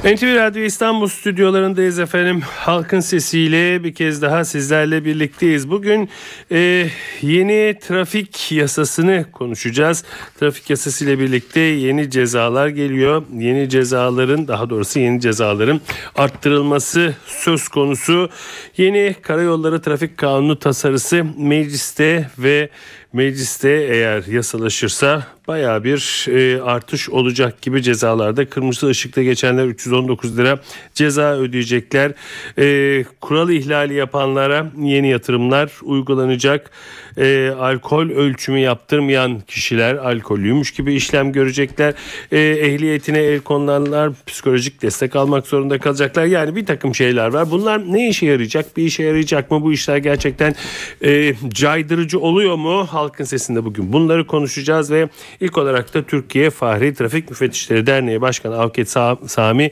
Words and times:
NTV 0.03 0.35
Radyo 0.35 0.63
İstanbul 0.63 1.07
stüdyolarındayız 1.07 1.99
efendim. 1.99 2.41
Halkın 2.41 2.99
sesiyle 2.99 3.83
bir 3.83 3.93
kez 3.93 4.21
daha 4.21 4.45
sizlerle 4.45 5.05
birlikteyiz. 5.05 5.69
Bugün 5.69 6.09
e, 6.51 6.87
yeni 7.21 7.79
trafik 7.81 8.51
yasasını 8.51 9.25
konuşacağız. 9.31 10.03
Trafik 10.39 10.69
yasası 10.69 11.05
ile 11.05 11.19
birlikte 11.19 11.59
yeni 11.59 12.09
cezalar 12.09 12.67
geliyor. 12.67 13.23
Yeni 13.37 13.69
cezaların 13.69 14.47
daha 14.47 14.69
doğrusu 14.69 14.99
yeni 14.99 15.21
cezaların 15.21 15.81
arttırılması 16.15 17.15
söz 17.25 17.67
konusu. 17.67 18.29
Yeni 18.77 19.15
karayolları 19.21 19.81
trafik 19.81 20.17
kanunu 20.17 20.59
tasarısı 20.59 21.25
mecliste 21.37 22.29
ve 22.37 22.69
mecliste 23.13 23.69
eğer 23.69 24.23
yasalaşırsa 24.23 25.27
baya 25.47 25.83
bir 25.83 26.25
e, 26.29 26.61
artış 26.61 27.09
olacak 27.09 27.61
gibi 27.61 27.83
cezalarda. 27.83 28.49
Kırmızı 28.49 28.87
ışıkta 28.87 29.23
geçenler 29.23 29.67
319 29.93 30.37
lira 30.37 30.59
ceza 30.93 31.35
ödeyecekler. 31.35 32.11
E, 32.57 33.05
kural 33.21 33.49
ihlali 33.49 33.93
yapanlara 33.93 34.71
yeni 34.77 35.09
yatırımlar 35.09 35.71
uygulanacak. 35.81 36.71
E, 37.17 37.49
alkol 37.49 38.09
ölçümü 38.09 38.59
yaptırmayan 38.59 39.39
kişiler 39.39 39.95
alkollüymüş 39.95 40.71
gibi 40.71 40.93
işlem 40.93 41.31
görecekler. 41.31 41.93
E, 42.31 42.39
ehliyetine 42.39 43.19
el 43.19 43.39
konulanlar 43.39 44.11
psikolojik 44.27 44.81
destek 44.81 45.15
almak 45.15 45.47
zorunda 45.47 45.79
kalacaklar. 45.79 46.25
Yani 46.25 46.55
bir 46.55 46.65
takım 46.65 46.95
şeyler 46.95 47.33
var. 47.33 47.51
Bunlar 47.51 47.93
ne 47.93 48.09
işe 48.09 48.25
yarayacak? 48.25 48.77
Bir 48.77 48.83
işe 48.83 49.03
yarayacak 49.03 49.51
mı? 49.51 49.61
Bu 49.61 49.73
işler 49.73 49.97
gerçekten 49.97 50.55
e, 51.03 51.33
caydırıcı 51.49 52.19
oluyor 52.19 52.55
mu? 52.55 52.87
Halkın 52.89 53.23
sesinde 53.23 53.65
bugün 53.65 53.93
bunları 53.93 54.27
konuşacağız 54.27 54.91
ve 54.91 55.09
ilk 55.39 55.57
olarak 55.57 55.93
da 55.93 56.03
Türkiye 56.03 56.49
Fahri 56.49 56.93
Trafik 56.93 57.29
Müfettişleri 57.29 57.87
Derneği 57.87 58.21
Başkanı 58.21 58.59
Avukat 58.59 58.89
Sami 59.27 59.71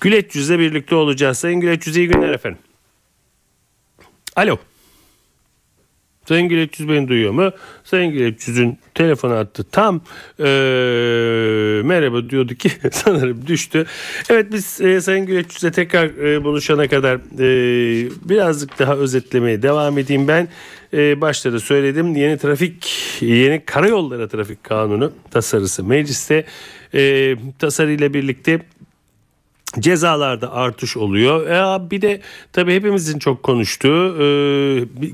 Güleç 0.00 0.36
Yüz'le 0.36 0.58
birlikte 0.58 0.94
olacağız. 0.94 1.38
Sayın 1.38 1.60
Güleç 1.60 1.86
Yüz 1.86 1.96
iyi 1.96 2.08
günler 2.08 2.30
efendim. 2.30 2.58
Alo. 4.36 4.58
Sayın 6.28 6.48
Güleç 6.48 6.80
beni 6.80 7.08
duyuyor 7.08 7.32
mu? 7.32 7.50
Sayın 7.84 8.12
Güleç 8.12 8.48
telefon 8.94 9.30
attı 9.30 9.64
tam 9.72 10.00
e, 10.38 10.44
merhaba 11.84 12.30
diyordu 12.30 12.54
ki 12.54 12.70
sanırım 12.92 13.46
düştü. 13.46 13.86
Evet 14.30 14.52
biz 14.52 14.80
e, 14.80 15.00
Sayın 15.00 15.26
Güleç 15.26 15.54
tekrar 15.74 16.06
e, 16.06 16.44
buluşana 16.44 16.88
kadar 16.88 17.16
e, 17.16 18.10
birazcık 18.28 18.78
daha 18.78 18.94
özetlemeye 18.94 19.62
devam 19.62 19.98
edeyim 19.98 20.28
ben. 20.28 20.48
E, 20.92 21.20
başta 21.20 21.52
da 21.52 21.60
söyledim 21.60 22.16
yeni 22.16 22.38
trafik 22.38 22.88
yeni 23.20 23.64
karayolları 23.64 24.28
trafik 24.28 24.64
kanunu 24.64 25.12
tasarısı 25.30 25.84
mecliste 25.84 26.44
e, 26.94 27.36
tasarıyla 27.58 28.14
birlikte 28.14 28.60
cezalarda 29.78 30.52
artış 30.52 30.96
oluyor. 30.96 31.46
E, 31.46 31.90
bir 31.90 32.02
de 32.02 32.20
tabii 32.52 32.74
hepimizin 32.74 33.18
çok 33.18 33.42
konuştuğu 33.42 34.22
e, 34.22 34.26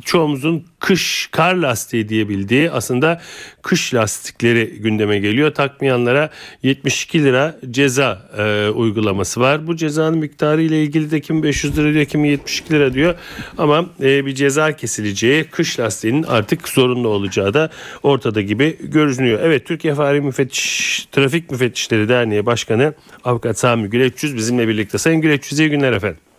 çoğumuzun 0.04 0.64
kış 0.82 1.28
kar 1.32 1.54
lastiği 1.54 2.08
diyebildiği 2.08 2.70
aslında 2.70 3.20
kış 3.62 3.94
lastikleri 3.94 4.66
gündeme 4.66 5.18
geliyor. 5.18 5.54
Takmayanlara 5.54 6.30
72 6.62 7.24
lira 7.24 7.56
ceza 7.70 8.30
e, 8.38 8.68
uygulaması 8.68 9.40
var. 9.40 9.66
Bu 9.66 9.76
cezanın 9.76 10.18
miktarı 10.18 10.62
ile 10.62 10.82
ilgili 10.82 11.10
de 11.10 11.20
kim 11.20 11.42
500 11.42 11.78
lira 11.78 11.94
diyor 11.94 12.04
kim 12.04 12.24
72 12.24 12.74
lira 12.74 12.94
diyor. 12.94 13.14
Ama 13.58 13.86
e, 14.02 14.26
bir 14.26 14.34
ceza 14.34 14.76
kesileceği 14.76 15.44
kış 15.44 15.80
lastiğinin 15.80 16.22
artık 16.22 16.68
zorunlu 16.68 17.08
olacağı 17.08 17.54
da 17.54 17.70
ortada 18.02 18.40
gibi 18.40 18.76
görünüyor. 18.82 19.40
Evet 19.42 19.66
Türkiye 19.66 19.94
Fahri 19.94 20.20
Müfettiş 20.20 21.08
Trafik 21.12 21.50
Müfettişleri 21.50 22.08
Derneği 22.08 22.46
Başkanı 22.46 22.94
Avukat 23.24 23.58
Sami 23.58 23.90
Güleçyüz 23.90 24.36
bizimle 24.36 24.68
birlikte. 24.68 24.98
Sayın 24.98 25.20
Güleçyüz 25.20 25.60
iyi 25.60 25.70
günler 25.70 25.92
efendim. 25.92 26.31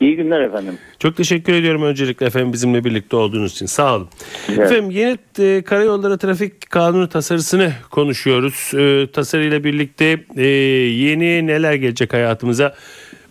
İyi 0.00 0.16
günler 0.16 0.40
efendim. 0.40 0.74
Çok 0.98 1.16
teşekkür 1.16 1.52
ediyorum 1.52 1.82
öncelikle 1.82 2.26
efendim 2.26 2.52
bizimle 2.52 2.84
birlikte 2.84 3.16
olduğunuz 3.16 3.52
için. 3.52 3.66
Sağ 3.66 3.96
olun. 3.96 4.08
Evet. 4.48 4.58
Efendim 4.58 4.90
yeni 4.90 5.16
e, 5.38 5.62
karayolları 5.62 6.18
trafik 6.18 6.70
kanunu 6.70 7.08
tasarısını 7.08 7.72
konuşuyoruz. 7.90 8.72
E, 8.74 9.12
tasarıyla 9.12 9.64
birlikte 9.64 10.18
e, 10.36 10.46
yeni 10.46 11.46
neler 11.46 11.74
gelecek 11.74 12.12
hayatımıza? 12.12 12.74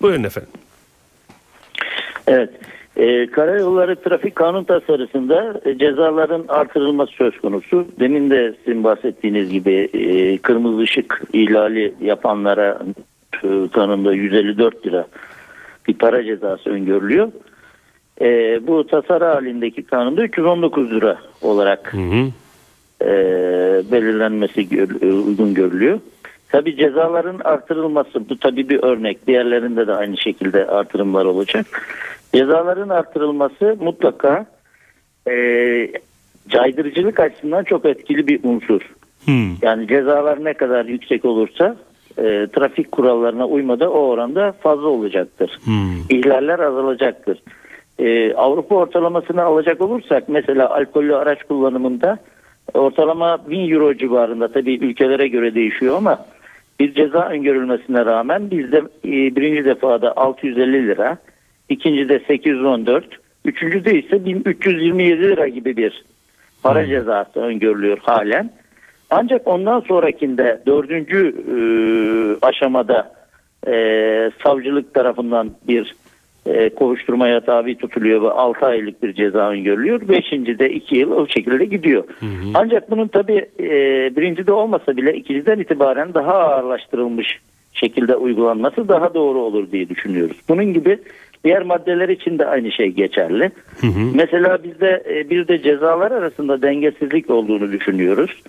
Buyurun 0.02 0.24
efendim. 0.24 0.50
Evet. 2.28 2.50
E, 2.98 3.28
karayolları 3.28 3.96
trafik 3.96 4.36
kanun 4.36 4.64
tasarısında 4.64 5.62
e, 5.66 5.78
cezaların 5.78 6.46
artırılması 6.48 7.12
söz 7.12 7.38
konusu. 7.38 7.88
Demin 8.00 8.30
de 8.30 8.54
sizin 8.66 8.84
bahsettiğiniz 8.84 9.50
gibi 9.50 9.90
e, 9.94 10.38
kırmızı 10.38 10.82
ışık 10.82 11.22
ihlali 11.34 11.94
yapanlara 12.02 12.80
e, 13.44 13.48
kanunda 13.74 14.14
154 14.14 14.88
lira 14.88 15.08
bir 15.88 15.94
para 15.94 16.24
cezası 16.24 16.70
öngörülüyor. 16.70 17.32
E, 18.22 18.28
bu 18.68 18.88
tasarı 18.88 19.26
halindeki 19.26 19.84
kanunda 19.84 20.24
319 20.24 20.92
lira 20.92 21.18
olarak 21.42 21.94
hı 21.94 21.98
hı. 21.98 22.28
E, 23.02 23.12
belirlenmesi 23.92 24.70
gör, 24.70 25.02
e, 25.02 25.14
uygun 25.14 25.54
görülüyor. 25.54 26.00
Tabi 26.50 26.76
cezaların 26.76 27.40
artırılması 27.44 28.30
bu 28.30 28.40
tabi 28.40 28.70
bir 28.70 28.84
örnek. 28.84 29.28
Diğerlerinde 29.28 29.88
de 29.88 29.94
aynı 29.94 30.18
şekilde 30.18 30.68
artırımlar 30.68 31.26
olacak. 31.26 31.66
Cezaların 32.36 32.90
artırılması 32.90 33.78
mutlaka 33.80 34.46
e, 35.30 35.34
caydırıcılık 36.48 37.20
açısından 37.20 37.64
çok 37.64 37.86
etkili 37.86 38.28
bir 38.28 38.40
unsur. 38.44 38.82
Hmm. 39.26 39.56
Yani 39.62 39.88
cezalar 39.88 40.44
ne 40.44 40.54
kadar 40.54 40.86
yüksek 40.86 41.26
olursa 41.26 41.76
e, 42.18 42.48
trafik 42.48 42.92
kurallarına 42.92 43.48
uymada 43.48 43.92
o 43.92 44.00
oranda 44.00 44.52
fazla 44.52 44.88
olacaktır. 44.88 45.60
Hmm. 45.64 46.00
İhlaller 46.10 46.60
azalacaktır. 46.60 47.40
E, 48.00 48.34
Avrupa 48.34 48.76
ortalamasını 48.76 49.44
alacak 49.44 49.82
olursak 49.82 50.30
mesela 50.30 50.70
alkollü 50.70 51.16
araç 51.16 51.44
kullanımında 51.44 52.18
ortalama 52.74 53.50
1000 53.50 53.72
euro 53.72 53.94
civarında 53.94 54.48
tabii 54.48 54.74
ülkelere 54.74 55.28
göre 55.28 55.56
değişiyor 55.56 55.98
ama 55.98 56.26
bir 56.80 56.94
ceza 56.94 57.30
öngörülmesine 57.30 58.06
rağmen 58.06 58.52
bizde 58.52 58.78
e, 59.06 59.36
birinci 59.36 59.66
defada 59.66 60.18
650 60.18 60.88
lira, 60.88 61.18
ikinci 61.70 62.10
de 62.10 62.20
814, 62.28 63.06
üçüncü 63.46 63.86
de 63.86 64.00
ise 64.00 64.26
1327 64.26 65.22
lira 65.22 65.48
gibi 65.48 65.78
bir 65.78 66.04
para 66.64 66.82
hmm. 66.82 66.90
cezası 66.90 67.40
öngörülüyor 67.40 67.98
halen. 67.98 68.52
Ancak 69.10 69.48
ondan 69.48 69.80
sonrakinde 69.80 70.62
dördüncü 70.68 71.36
e, 71.52 71.58
aşamada 72.46 73.12
e, 73.68 73.74
savcılık 74.44 74.94
tarafından 74.94 75.52
bir 75.68 75.96
e, 76.46 76.70
kovuşturmaya 76.70 77.42
tabi 77.42 77.78
tutuluyor 77.78 78.22
ve 78.22 78.30
6 78.30 78.66
aylık 78.66 79.04
bir 79.04 79.14
ceza 79.14 79.50
öngörülüyor. 79.50 80.08
Beşinci 80.08 80.60
de 80.60 80.70
2 80.74 80.96
yıl 80.98 81.12
o 81.12 81.28
şekilde 81.28 81.66
gidiyor. 81.66 82.04
Hı 82.20 82.26
hı. 82.26 82.52
Ancak 82.54 82.92
bunun 82.92 83.08
tabi 83.08 83.34
e, 83.60 83.70
birinci 84.16 84.48
de 84.48 84.52
olmasa 84.52 84.98
bile 84.98 85.14
ikinciden 85.14 85.60
itibaren 85.60 86.14
daha 86.14 86.34
ağırlaştırılmış 86.34 87.40
şekilde 87.74 88.16
uygulanması 88.16 88.88
daha 88.88 89.14
doğru 89.14 89.40
olur 89.40 89.72
diye 89.72 89.90
düşünüyoruz. 89.90 90.38
Bunun 90.50 90.74
gibi 90.74 91.00
diğer 91.44 91.62
maddeler 91.62 92.10
için 92.10 92.40
de 92.40 92.46
aynı 92.46 92.72
şey 92.72 92.88
geçerli. 92.88 93.52
Hı 93.82 93.88
hı. 93.88 94.00
Mesela 94.16 94.64
bizde 94.64 95.04
e, 95.10 95.30
bir 95.30 95.48
de 95.48 95.62
cezalar 95.62 96.12
arasında 96.12 96.62
dengesizlik 96.62 97.30
olduğunu 97.30 97.72
düşünüyoruz. 97.72 98.42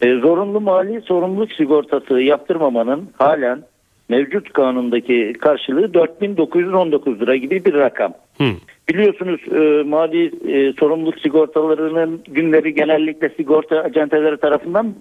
E, 0.00 0.14
zorunlu 0.14 0.60
mali 0.60 1.00
sorumluluk 1.00 1.52
sigortası 1.52 2.20
yaptırmamanın 2.20 3.08
halen 3.18 3.62
mevcut 4.08 4.52
kanundaki 4.52 5.32
karşılığı 5.40 5.94
4919 5.94 7.20
lira 7.20 7.36
gibi 7.36 7.64
bir 7.64 7.74
rakam. 7.74 8.12
Hı. 8.38 8.44
Biliyorsunuz 8.88 9.40
e, 9.52 9.82
mali 9.82 10.26
e, 10.26 10.72
sorumluluk 10.72 11.20
sigortalarının 11.20 12.20
günleri 12.28 12.74
genellikle 12.74 13.28
sigorta 13.28 13.80
acenteleri 13.80 14.36
tarafından 14.36 14.94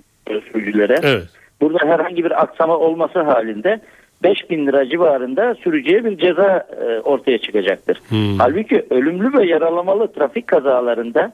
sürücülere. 0.51 0.99
Evet. 1.03 1.23
Burada 1.61 1.88
herhangi 1.88 2.25
bir 2.25 2.41
aksama 2.41 2.77
olması 2.77 3.21
halinde 3.21 3.79
5000 4.23 4.67
lira 4.67 4.89
civarında 4.89 5.55
sürücüye 5.55 6.05
bir 6.05 6.17
ceza 6.17 6.67
e, 6.81 6.99
ortaya 6.99 7.38
çıkacaktır. 7.38 8.01
Hmm. 8.09 8.38
Halbuki 8.38 8.85
ölümlü 8.89 9.38
ve 9.38 9.45
yaralamalı 9.45 10.13
trafik 10.13 10.47
kazalarında 10.47 11.31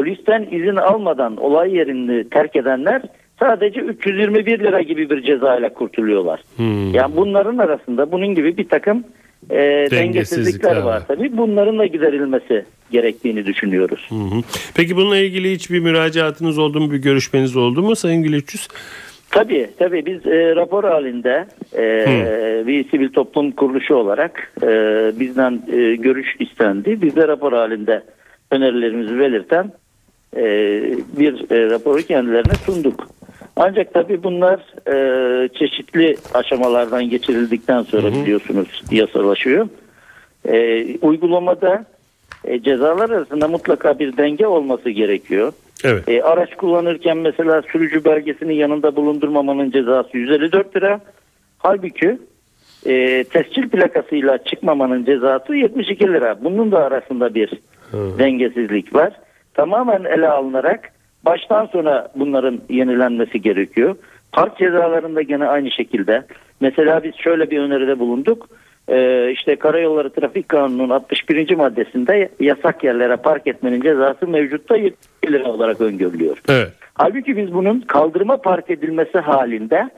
polisten 0.00 0.48
izin 0.50 0.76
almadan 0.76 1.36
olay 1.36 1.76
yerini 1.76 2.28
terk 2.28 2.56
edenler 2.56 3.02
sadece 3.38 3.80
321 3.80 4.58
lira 4.58 4.82
gibi 4.82 5.10
bir 5.10 5.22
cezayla 5.22 5.74
kurtuluyorlar. 5.74 6.40
Hmm. 6.56 6.94
Yani 6.94 7.16
bunların 7.16 7.58
arasında 7.58 8.12
bunun 8.12 8.34
gibi 8.34 8.56
bir 8.56 8.68
takım 8.68 9.04
e, 9.50 9.56
Dengesizlikler 9.56 9.98
dengesizlikler 9.98 10.76
var. 10.76 10.82
var. 10.82 11.02
Tabii 11.08 11.36
bunların 11.36 11.78
da 11.78 11.86
giderilmesi 11.86 12.64
gerektiğini 12.90 13.46
düşünüyoruz. 13.46 14.06
Hı 14.08 14.14
hı. 14.14 14.42
Peki 14.74 14.96
bununla 14.96 15.16
ilgili 15.16 15.52
hiçbir 15.52 15.80
müracaatınız 15.80 16.58
oldu 16.58 16.80
mu, 16.80 16.92
bir 16.92 16.98
görüşmeniz 16.98 17.56
oldu 17.56 17.82
mu 17.82 17.96
Sayın 17.96 18.22
Gülüçüz? 18.22 18.68
Tabii 19.30 19.70
tabii 19.78 20.06
biz 20.06 20.26
e, 20.26 20.56
rapor 20.56 20.84
halinde 20.84 21.46
e, 21.76 22.66
bir 22.66 22.90
sivil 22.90 23.08
toplum 23.08 23.50
kuruluşu 23.50 23.94
olarak 23.94 24.52
e, 24.62 24.66
bizden 25.20 25.62
e, 25.72 25.96
görüş 25.96 26.36
istendi. 26.38 27.02
Biz 27.02 27.16
de 27.16 27.28
rapor 27.28 27.52
halinde 27.52 28.02
önerilerimizi 28.50 29.18
belirten 29.18 29.72
e, 30.36 30.42
bir 31.18 31.50
e, 31.50 31.70
raporu 31.70 32.02
kendilerine 32.02 32.54
sunduk. 32.66 33.06
Ancak 33.56 33.94
tabii 33.94 34.22
bunlar 34.22 34.60
e, 34.88 35.48
çeşitli 35.48 36.16
aşamalardan 36.34 37.10
geçirildikten 37.10 37.82
sonra 37.82 38.12
biliyorsunuz 38.12 38.82
yasalaşıyor. 38.90 39.68
E, 40.48 40.84
uygulamada 40.98 41.84
e, 42.44 42.62
cezalar 42.62 43.10
arasında 43.10 43.48
mutlaka 43.48 43.98
bir 43.98 44.16
denge 44.16 44.46
olması 44.46 44.90
gerekiyor. 44.90 45.52
Evet. 45.84 46.08
E, 46.08 46.22
araç 46.22 46.56
kullanırken 46.56 47.16
mesela 47.16 47.62
sürücü 47.62 48.04
belgesini 48.04 48.56
yanında 48.56 48.96
bulundurmamanın 48.96 49.70
cezası 49.70 50.18
154 50.18 50.76
lira. 50.76 51.00
Halbuki 51.58 52.18
e, 52.86 53.24
tescil 53.24 53.68
plakasıyla 53.68 54.44
çıkmamanın 54.44 55.04
cezası 55.04 55.54
72 55.54 56.08
lira. 56.08 56.44
Bunun 56.44 56.72
da 56.72 56.78
arasında 56.78 57.34
bir 57.34 57.50
dengesizlik 58.18 58.94
var. 58.94 59.12
Tamamen 59.54 60.04
ele 60.04 60.28
alınarak 60.28 60.92
baştan 61.24 61.66
sona 61.66 62.08
bunların 62.14 62.60
yenilenmesi 62.68 63.42
gerekiyor. 63.42 63.96
Park 64.32 64.58
cezalarında 64.58 65.22
gene 65.22 65.46
aynı 65.46 65.70
şekilde. 65.70 66.22
Mesela 66.60 67.04
biz 67.04 67.14
şöyle 67.16 67.50
bir 67.50 67.58
öneride 67.60 67.98
bulunduk. 67.98 68.48
Ee, 68.88 69.30
işte 69.32 69.56
Karayolları 69.56 70.10
Trafik 70.10 70.48
Kanunu'nun 70.48 70.90
61. 70.90 71.54
maddesinde 71.54 72.28
yasak 72.40 72.84
yerlere 72.84 73.16
park 73.16 73.46
etmenin 73.46 73.80
cezası 73.80 74.28
mevcutta 74.28 74.76
70 74.76 74.98
lira 75.26 75.48
olarak 75.52 75.80
öngörülüyor. 75.80 76.42
Evet. 76.48 76.72
Halbuki 76.94 77.36
biz 77.36 77.54
bunun 77.54 77.80
kaldırıma 77.80 78.36
park 78.36 78.70
edilmesi 78.70 79.18
halinde 79.18 79.90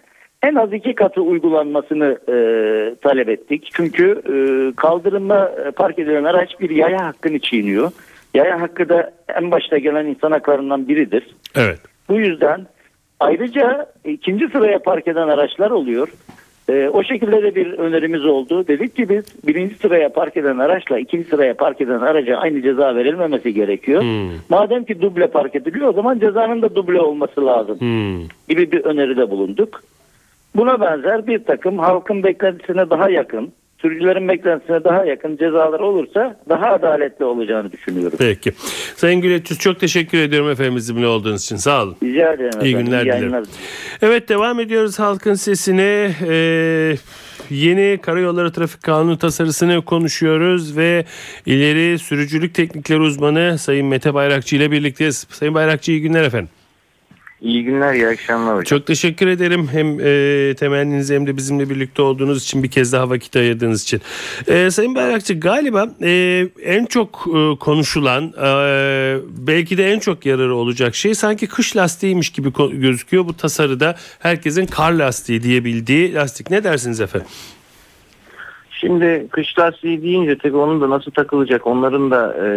en 0.43 0.55
az 0.55 0.73
iki 0.73 0.95
katı 0.95 1.21
uygulanmasını 1.21 2.19
e, 2.29 2.35
talep 2.95 3.29
ettik. 3.29 3.71
Çünkü 3.73 4.23
e, 4.27 4.35
kaldırıma 4.77 5.51
e, 5.67 5.71
park 5.71 5.99
edilen 5.99 6.25
araç 6.25 6.61
bir 6.61 6.71
yaya 6.71 7.07
hakkını 7.07 7.39
çiğniyor. 7.39 7.93
Yaya 8.35 8.61
hakkı 8.61 8.89
da 8.89 9.13
en 9.37 9.51
başta 9.51 9.79
gelen 9.79 10.07
insan 10.07 10.33
haklarından 10.33 10.89
biridir. 10.89 11.27
Evet. 11.57 11.79
Bu 12.09 12.15
yüzden 12.15 12.67
ayrıca 13.21 13.87
ikinci 14.05 14.49
sıraya 14.49 14.79
park 14.79 15.09
eden 15.09 15.29
araçlar 15.29 15.71
oluyor. 15.71 16.09
Ee, 16.69 16.89
o 16.89 17.03
şekilde 17.05 17.43
de 17.43 17.55
bir 17.55 17.73
önerimiz 17.73 18.25
oldu. 18.25 18.69
Dedik 18.69 18.97
ki 18.97 19.09
biz 19.09 19.47
birinci 19.47 19.75
sıraya 19.75 20.09
park 20.09 20.37
eden 20.37 20.59
araçla 20.59 20.99
ikinci 20.99 21.29
sıraya 21.29 21.55
park 21.55 21.81
eden 21.81 22.01
araca 22.01 22.37
aynı 22.37 22.63
ceza 22.63 22.97
verilmemesi 22.97 23.55
gerekiyor. 23.55 24.03
Hmm. 24.03 24.31
Madem 24.49 24.85
ki 24.85 25.01
duble 25.01 25.27
park 25.27 25.55
ediliyor 25.55 25.89
o 25.89 25.93
zaman 25.93 26.19
cezanın 26.19 26.63
da 26.63 26.75
duble 26.75 27.01
olması 27.01 27.47
lazım 27.47 27.81
Hmm. 27.81 28.29
gibi 28.49 28.73
bir 28.73 28.85
öneride 28.85 29.31
bulunduk. 29.31 29.83
Buna 30.57 30.81
benzer 30.81 31.27
bir 31.27 31.45
takım 31.45 31.79
halkın 31.79 32.23
beklentisine 32.23 32.91
daha 32.91 33.11
yakın, 33.11 33.53
sürücülerin 33.83 34.29
beklentisine 34.29 34.85
daha 34.85 35.05
yakın 35.05 35.37
cezalar 35.37 35.81
olursa 35.81 36.37
daha 36.49 36.67
adaletli 36.67 37.25
olacağını 37.25 37.73
düşünüyorum. 37.73 38.19
Peki. 38.19 38.53
Sayın 38.97 39.21
Gülüçüz 39.21 39.59
çok 39.59 39.81
teşekkür 39.81 40.19
ediyorum 40.19 40.51
efendim 40.51 40.77
bizimle 40.77 41.07
olduğunuz 41.07 41.43
için. 41.43 41.57
Sağ 41.57 41.83
olun. 41.83 41.97
Rica 42.03 42.33
ederim. 42.33 42.51
İyi 42.63 42.69
efendim. 42.69 42.87
günler 42.87 43.05
dilerim. 43.05 43.19
yayınlar. 43.21 43.45
Evet 44.03 44.29
devam 44.29 44.61
ediyoruz 44.61 44.99
halkın 44.99 45.35
sesine. 45.35 46.11
Ee, 46.29 46.97
yeni 47.51 47.99
karayolları 48.03 48.53
trafik 48.53 48.83
kanunu 48.83 49.19
tasarısını 49.19 49.85
konuşuyoruz 49.85 50.77
ve 50.77 51.05
ileri 51.47 51.99
sürücülük 51.99 52.55
teknikleri 52.55 53.01
uzmanı 53.01 53.59
Sayın 53.59 53.87
Mete 53.87 54.15
Bayrakçı 54.15 54.57
ile 54.57 54.71
birlikteyiz. 54.71 55.27
Sayın 55.31 55.55
Bayrakçı 55.55 55.93
iyi 55.93 56.03
günler 56.03 56.23
efendim. 56.23 56.49
İyi 57.43 57.65
günler, 57.65 57.95
iyi 57.95 58.09
akşamlar 58.09 58.57
hocam. 58.57 58.79
Çok 58.79 58.87
teşekkür 58.87 59.27
ederim 59.27 59.69
hem 59.73 60.01
e, 60.01 60.55
temenninize 60.55 61.15
hem 61.15 61.27
de 61.27 61.37
bizimle 61.37 61.71
birlikte 61.71 62.03
olduğunuz 62.03 62.43
için 62.43 62.63
bir 62.63 62.71
kez 62.71 62.93
daha 62.93 63.11
vakit 63.11 63.37
ayırdığınız 63.37 63.83
için. 63.83 64.01
E, 64.47 64.71
Sayın 64.71 64.95
Bayrakçı 64.95 65.35
galiba 65.35 65.89
e, 66.03 66.47
en 66.63 66.87
çok 66.87 67.27
e, 67.35 67.59
konuşulan 67.59 68.25
e, 68.25 69.19
belki 69.29 69.79
de 69.79 69.93
en 69.93 69.99
çok 69.99 70.27
yararı 70.27 70.55
olacak 70.55 70.95
şey 70.95 71.15
sanki 71.15 71.47
kış 71.47 71.77
lastiğiymiş 71.77 72.31
gibi 72.31 72.53
gözüküyor 72.73 73.27
bu 73.27 73.37
tasarıda. 73.37 73.97
Herkesin 74.19 74.67
kar 74.67 74.93
lastiği 74.93 75.43
diyebildiği 75.43 76.15
lastik. 76.15 76.51
Ne 76.51 76.65
dersiniz 76.65 77.01
efendim? 77.01 77.29
Şimdi 78.83 79.27
kış 79.31 79.59
lastiği 79.59 80.03
deyince 80.03 80.39
tabii 80.39 80.57
onun 80.57 80.81
da 80.81 80.91
nasıl 80.91 81.11
takılacak 81.11 81.67
onların 81.67 82.11
da 82.11 82.37
e, 82.47 82.49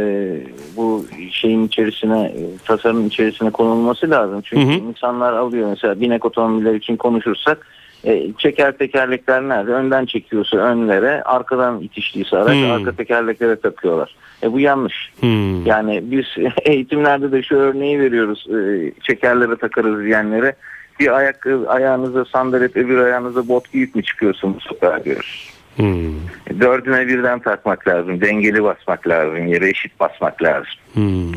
bu 0.78 1.06
şeyin 1.32 1.68
içerisine 1.68 2.24
e, 2.26 2.42
tasarımın 2.68 3.08
içerisine 3.08 3.50
konulması 3.50 4.10
lazım. 4.10 4.42
Çünkü 4.42 4.66
Hı 4.66 4.70
hı. 4.70 4.90
insanlar 4.90 5.34
alıyor 5.34 5.70
mesela 5.70 6.00
binek 6.02 6.26
otomobiller 6.26 6.74
için 6.74 6.96
konuşursak 6.96 7.68
e, 8.06 8.34
çeker 8.38 8.78
tekerlekler 8.78 9.42
nerede? 9.42 9.72
Önden 9.72 10.06
çekiyorsa 10.06 10.58
önlere, 10.58 11.24
arkadan 11.24 11.82
itiştiyse 11.82 12.38
araç 12.38 12.56
Hmm. 12.58 12.72
arka 12.72 12.92
tekerleklere 12.92 13.56
takıyorlar. 13.56 14.16
E 14.44 14.52
bu 14.52 14.60
yanlış. 14.60 15.12
Hmm. 15.20 15.66
Yani 15.66 16.02
biz 16.04 16.26
eğitimlerde 16.66 17.32
de 17.32 17.44
şu 17.44 17.56
örneği 17.56 18.00
veriyoruz. 18.00 18.48
e, 18.50 18.92
Çekerlere 19.02 19.56
takarız 19.56 20.04
diyenlere. 20.06 20.54
Bir 21.00 21.18
ayak 21.18 21.48
ayağınıza 21.68 22.26
sandalet 22.26 22.78
öbür 22.78 22.98
ayağınıza 22.98 23.48
bot 23.48 23.72
giyip 23.72 23.96
mi 23.96 24.04
çıkıyorsunuz 24.04 24.64
sokağa 24.64 25.04
diyoruz. 25.06 25.45
Hmm. 25.76 26.14
Dördüne 26.60 27.08
birden 27.08 27.40
takmak 27.40 27.88
lazım. 27.88 28.22
Dengeli 28.22 28.64
basmak 28.64 29.08
lazım. 29.08 29.48
Yere 29.48 29.70
eşit 29.70 30.00
basmak 30.00 30.44
lazım. 30.44 30.70
Hmm. 30.94 31.32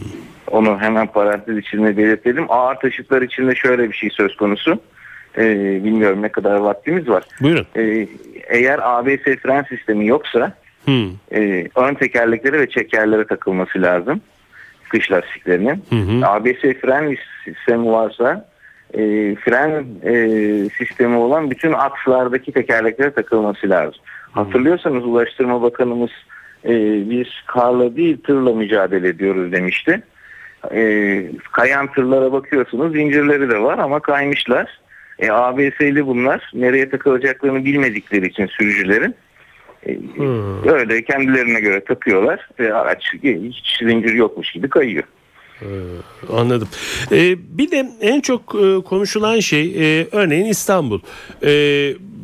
Onu 0.51 0.79
hemen 0.81 1.07
parantez 1.07 1.59
içinde 1.59 1.97
belirtelim. 1.97 2.47
Ağır 2.49 2.75
taşıtlar 2.75 3.23
içinde 3.23 3.55
şöyle 3.55 3.89
bir 3.89 3.95
şey 3.95 4.11
söz 4.11 4.37
konusu. 4.37 4.81
Ee, 5.39 5.81
bilmiyorum 5.85 6.23
ne 6.23 6.29
kadar 6.29 6.57
vaktimiz 6.57 7.09
var. 7.09 7.25
Buyurun. 7.41 7.67
Ee, 7.77 8.09
eğer 8.49 8.81
ABS 8.83 9.25
fren 9.43 9.63
sistemi 9.63 10.07
yoksa 10.07 10.53
Hmm. 10.85 11.11
e, 11.33 11.69
ön 11.77 11.95
tekerleklere 11.95 12.61
ve 12.61 12.69
çekerlere 12.69 13.25
takılması 13.27 13.83
lazım. 13.83 14.21
Kış 14.89 15.13
lastiklerinin. 15.13 15.85
Hı. 15.91 16.27
ABS 16.27 16.61
fren 16.81 17.17
sistemi 17.45 17.91
varsa 17.91 18.49
e, 18.95 19.01
fren 19.35 19.85
e, 20.05 20.13
sistemi 20.79 21.17
olan 21.17 21.51
bütün 21.51 21.73
akslardaki 21.73 22.53
tekerleklere 22.53 23.11
takılması 23.11 23.71
lazım. 23.71 24.01
Hatırlıyorsanız 24.45 25.05
Ulaştırma 25.05 25.63
Bakanımız 25.63 26.11
e, 26.65 26.71
biz 27.11 27.27
karla 27.47 27.97
değil 27.97 28.17
tırla 28.27 28.53
mücadele 28.55 29.09
ediyoruz 29.09 29.53
demişti. 29.53 30.03
E, 30.75 30.83
kayan 31.53 31.93
tırlara 31.93 32.33
bakıyorsunuz 32.33 32.93
zincirleri 32.93 33.51
de 33.51 33.63
var 33.63 33.79
ama 33.79 34.01
kaymışlar. 34.01 34.81
E, 35.19 35.31
ABS'li 35.31 36.07
bunlar 36.07 36.51
nereye 36.55 36.91
takılacaklarını 36.91 37.65
bilmedikleri 37.65 38.27
için 38.27 38.47
sürücülerin 38.47 39.15
e, 39.87 39.95
Hmm. 40.15 40.69
öyle 40.69 41.05
kendilerine 41.05 41.61
göre 41.61 41.85
takıyorlar 41.85 42.49
ve 42.59 42.75
araç 42.75 43.15
hiç 43.23 43.79
zincir 43.79 44.15
yokmuş 44.15 44.53
gibi 44.53 44.69
kayıyor. 44.69 45.05
Anladım. 46.33 46.69
Ee, 47.13 47.37
bir 47.59 47.71
de 47.71 47.89
en 48.01 48.21
çok 48.21 48.55
e, 48.55 48.83
konuşulan 48.85 49.41
şey 49.41 49.65
e, 50.01 50.07
örneğin 50.13 50.45
İstanbul. 50.45 51.01
E, 51.43 51.51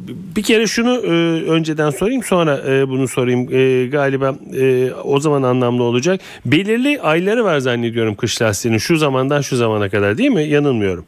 bir 0.08 0.42
kere 0.42 0.66
şunu 0.66 0.94
e, 0.96 1.11
önceden 1.50 1.90
sorayım 1.90 2.23
sonra 2.23 2.58
e, 2.68 2.88
bunu 2.88 3.08
sorayım. 3.08 3.49
E, 3.52 3.87
galiba 3.87 4.34
e, 4.61 4.92
o 4.92 5.20
zaman 5.20 5.42
anlamlı 5.42 5.82
olacak. 5.82 6.20
Belirli 6.44 7.00
ayları 7.00 7.44
var 7.44 7.58
zannediyorum 7.58 8.14
kış 8.14 8.42
lastiğinin 8.42 8.78
şu 8.78 8.96
zamandan 8.96 9.40
şu 9.40 9.56
zamana 9.56 9.88
kadar 9.88 10.18
değil 10.18 10.30
mi? 10.30 10.42
Yanılmıyorum. 10.42 11.04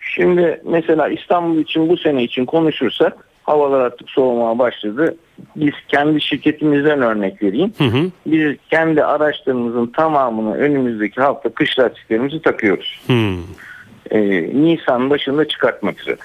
Şimdi 0.00 0.60
mesela 0.64 1.08
İstanbul 1.08 1.58
için 1.58 1.88
bu 1.88 1.96
sene 1.96 2.24
için 2.24 2.44
konuşursak 2.44 3.16
havalar 3.42 3.80
artık 3.80 4.10
soğumaya 4.10 4.58
başladı. 4.58 5.16
Biz 5.56 5.72
kendi 5.88 6.20
şirketimizden 6.20 7.02
örnek 7.02 7.42
vereyim. 7.42 7.72
Hı 7.78 7.84
hı. 7.84 8.10
Biz 8.26 8.56
kendi 8.70 9.04
araçlarımızın 9.04 9.86
tamamını 9.86 10.54
önümüzdeki 10.54 11.20
hafta 11.20 11.50
kış 11.50 11.78
lastiklerimizi 11.78 12.42
takıyoruz. 12.42 13.00
Hmm. 13.06 13.38
Ee, 14.10 14.20
Nisan 14.54 15.10
başında 15.10 15.48
çıkartmak 15.48 16.00
üzere. 16.00 16.16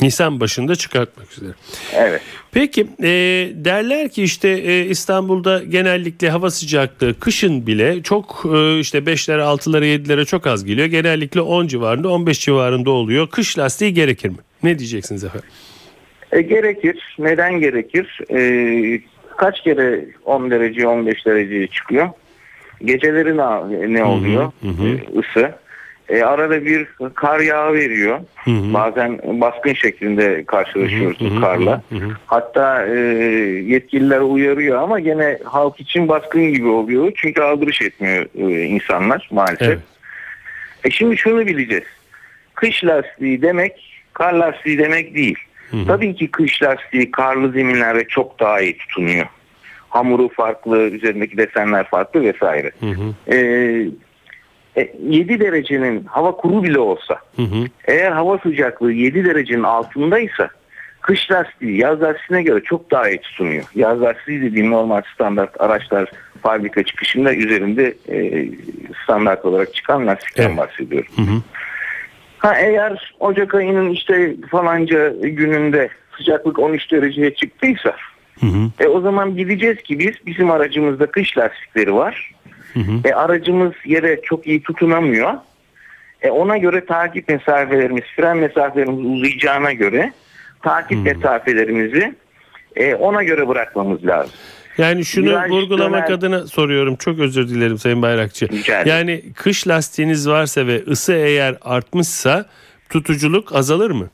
Nisan 0.00 0.40
başında 0.40 0.74
çıkartmak 0.76 1.32
üzere. 1.32 1.52
Evet. 1.94 2.22
Peki 2.52 2.86
e, 3.02 3.08
derler 3.54 4.08
ki 4.08 4.22
işte 4.22 4.48
e, 4.48 4.84
İstanbul'da 4.84 5.62
genellikle 5.62 6.30
hava 6.30 6.50
sıcaklığı 6.50 7.20
kışın 7.20 7.66
bile 7.66 8.02
çok 8.02 8.42
e, 8.54 8.78
işte 8.78 8.98
5'lere 8.98 9.40
6'lara 9.40 9.84
7'lere 9.84 10.24
çok 10.24 10.46
az 10.46 10.64
geliyor. 10.64 10.86
Genellikle 10.86 11.40
10 11.40 11.66
civarında 11.66 12.08
15 12.08 12.40
civarında 12.40 12.90
oluyor. 12.90 13.28
Kış 13.28 13.58
lastiği 13.58 13.94
gerekir 13.94 14.28
mi? 14.28 14.36
Ne 14.62 14.78
diyeceksiniz 14.78 15.24
efendim? 15.24 15.48
E, 16.32 16.42
gerekir. 16.42 17.16
Neden 17.18 17.60
gerekir? 17.60 18.18
E, 18.30 19.00
kaç 19.36 19.60
kere 19.60 20.04
10 20.24 20.50
derece 20.50 20.86
15 20.86 21.26
dereceye 21.26 21.66
çıkıyor? 21.66 22.08
Geceleri 22.84 23.36
ne, 23.36 23.94
ne 23.94 24.04
oluyor? 24.04 24.52
Hı 24.62 24.68
hı. 24.68 24.88
E, 24.88 25.18
ısı. 25.18 25.54
E, 26.10 26.22
arada 26.22 26.64
bir 26.64 26.86
kar 27.14 27.40
yağ 27.40 27.72
veriyor. 27.72 28.18
Hı 28.44 28.50
hı. 28.50 28.74
Bazen 28.74 29.18
baskın 29.40 29.72
şeklinde 29.74 30.44
karşılaşıyoruz 30.44 31.20
Hı 31.20 31.24
hı, 31.24 31.40
karla. 31.40 31.82
hı 31.90 31.96
hı. 31.96 32.08
Hatta 32.26 32.86
e, 32.86 32.98
yetkililer 33.66 34.20
uyarıyor 34.20 34.82
ama 34.82 35.00
gene 35.00 35.38
halk 35.44 35.80
için 35.80 36.08
baskın 36.08 36.52
gibi 36.52 36.66
oluyor. 36.66 37.12
Çünkü 37.16 37.42
aldırış 37.42 37.82
etmiyor 37.82 38.26
e, 38.38 38.62
insanlar 38.64 39.28
maalesef. 39.32 39.68
Evet. 39.68 39.78
E 40.84 40.90
şimdi 40.90 41.16
şunu 41.16 41.46
bileceğiz. 41.46 41.84
Kış 42.54 42.84
lastiği 42.84 43.42
demek 43.42 44.02
kar 44.12 44.32
lastiği 44.32 44.78
demek 44.78 45.14
değil. 45.14 45.38
hı. 45.70 45.76
Tabii 45.86 46.14
ki 46.14 46.30
kış 46.30 46.62
lastiği 46.62 47.10
karlı 47.10 47.52
zeminlerde 47.52 48.04
çok 48.08 48.40
daha 48.40 48.60
iyi 48.60 48.76
tutunuyor. 48.76 49.26
Hamuru 49.88 50.28
farklı, 50.28 50.78
üzerindeki 50.78 51.36
desenler 51.36 51.88
farklı 51.90 52.22
vesaire. 52.22 52.70
Hı 52.80 52.86
hı. 52.86 53.34
E, 53.34 53.36
7 55.02 55.40
derecenin 55.40 56.04
hava 56.04 56.32
kuru 56.32 56.62
bile 56.62 56.78
olsa 56.78 57.18
Hı 57.36 57.42
hı. 57.42 57.64
eğer 57.84 58.12
hava 58.12 58.38
sıcaklığı 58.38 58.92
7 58.92 59.24
derecenin 59.24 59.62
altındaysa 59.62 60.50
kış 61.00 61.30
lastiği 61.30 61.76
yaz 61.80 62.02
lastiğine 62.02 62.42
göre 62.42 62.60
çok 62.64 62.90
daha 62.90 63.08
iyi 63.08 63.20
tutunuyor. 63.20 63.64
Yaz 63.74 64.00
lastiği 64.02 64.42
dediğim 64.42 64.70
normal 64.70 65.02
standart 65.14 65.60
araçlar 65.60 66.10
fabrika 66.42 66.82
çıkışında 66.82 67.34
üzerinde 67.34 67.94
e, 68.08 68.48
standart 69.04 69.44
olarak 69.44 69.74
çıkan 69.74 70.06
lastikten 70.06 70.48
Evet. 70.48 70.58
bahsediyorum. 70.58 71.12
Hı 71.16 71.22
hı. 71.22 71.42
Ha 72.38 72.54
eğer 72.60 73.14
Ocak 73.20 73.54
ayının 73.54 73.90
işte 73.90 74.34
falanca 74.50 75.12
gününde 75.22 75.88
sıcaklık 76.16 76.58
13 76.58 76.92
dereceye 76.92 77.34
çıktıysa 77.34 77.96
Hı 78.40 78.46
hı. 78.46 78.70
e, 78.80 78.86
o 78.86 79.00
zaman 79.00 79.36
bileceğiz 79.36 79.82
ki 79.82 79.98
biz 79.98 80.14
bizim 80.26 80.50
aracımızda 80.50 81.06
kış 81.06 81.38
lastikleri 81.38 81.94
var. 81.94 82.32
Hı 82.74 82.80
hı. 82.80 83.08
E, 83.08 83.12
aracımız 83.14 83.72
yere 83.84 84.20
çok 84.22 84.46
iyi 84.46 84.62
tutunamıyor. 84.62 85.34
E, 86.22 86.30
ona 86.30 86.58
göre 86.58 86.84
takip 86.86 87.28
mesafelerimiz, 87.28 88.04
fren 88.16 88.36
mesafelerimiz 88.36 89.04
uzayacağına 89.06 89.72
göre 89.72 90.12
takip 90.62 90.96
Hmm. 90.98 91.04
mesafelerimizi 91.04 92.14
e, 92.76 92.94
ona 92.94 93.22
göre 93.22 93.48
bırakmamız 93.48 94.06
lazım. 94.06 94.32
Yani 94.78 95.04
şunu 95.04 95.26
Viraj 95.30 95.50
vurgulamak 95.50 96.08
döner- 96.08 96.14
adına 96.18 96.46
soruyorum. 96.46 96.96
Çok 96.96 97.18
özür 97.18 97.48
dilerim 97.48 97.78
Sayın 97.78 98.02
Bayrakçı. 98.02 98.48
Yani 98.86 99.22
kış 99.36 99.68
lastiğiniz 99.68 100.28
varsa 100.28 100.66
ve 100.66 100.82
ısı 100.88 101.12
eğer 101.12 101.56
artmışsa 101.62 102.46
tutuculuk 102.88 103.54
azalır 103.54 103.90
mı? 103.90 104.08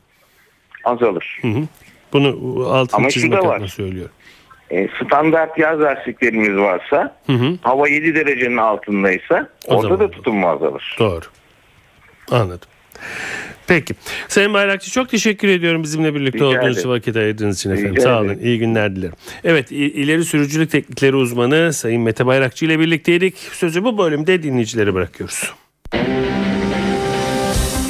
Azalır. 0.83 1.39
Hı 1.41 1.47
hı. 1.47 1.61
Bunu 2.13 2.27
altını 2.69 2.97
Ama 2.97 3.09
çizmek 3.09 3.39
adına 3.39 3.49
var. 3.49 3.67
söylüyorum. 3.67 4.11
E, 4.71 4.87
standart 5.05 5.57
yaz 5.59 5.79
lastiklerimiz 5.79 6.57
varsa 6.57 7.15
Hı 7.25 7.33
hı. 7.33 7.57
hava 7.61 7.87
7 7.89 8.15
derecenin 8.15 8.57
altındaysa 8.57 9.49
O 9.67 9.75
orada 9.75 9.81
zaman 9.81 9.99
da 9.99 10.11
tutunma 10.11 10.49
azalır. 10.51 10.95
Doğru. 10.99 11.25
Anladım. 12.31 12.69
Peki. 13.67 13.93
Sayın 14.27 14.53
Bayrakçı 14.53 14.91
çok 14.91 15.09
teşekkür 15.09 15.47
ediyorum 15.47 15.83
bizimle 15.83 16.15
birlikte 16.15 16.37
Rica 16.39 16.45
olduğunuz 16.47 16.77
ederim. 16.77 16.89
vakit 16.89 17.15
ayırdığınız 17.15 17.57
için 17.57 17.71
efendim. 17.71 17.91
Rica 17.95 18.01
Sağ 18.03 18.21
olun. 18.21 18.37
İyi 18.41 18.59
günler 18.59 18.95
dilerim. 18.95 19.13
Evet 19.43 19.71
ileri 19.71 20.23
sürücülük 20.25 20.71
teknikleri 20.71 21.15
uzmanı 21.15 21.73
Sayın 21.73 22.01
Mete 22.01 22.25
Bayrakçı 22.25 22.65
ile 22.65 22.79
birlikteydik. 22.79 23.37
Sözü 23.37 23.83
bu 23.83 23.97
bölümde 23.97 24.43
dinleyicilere 24.43 24.93
bırakıyoruz. 24.93 25.53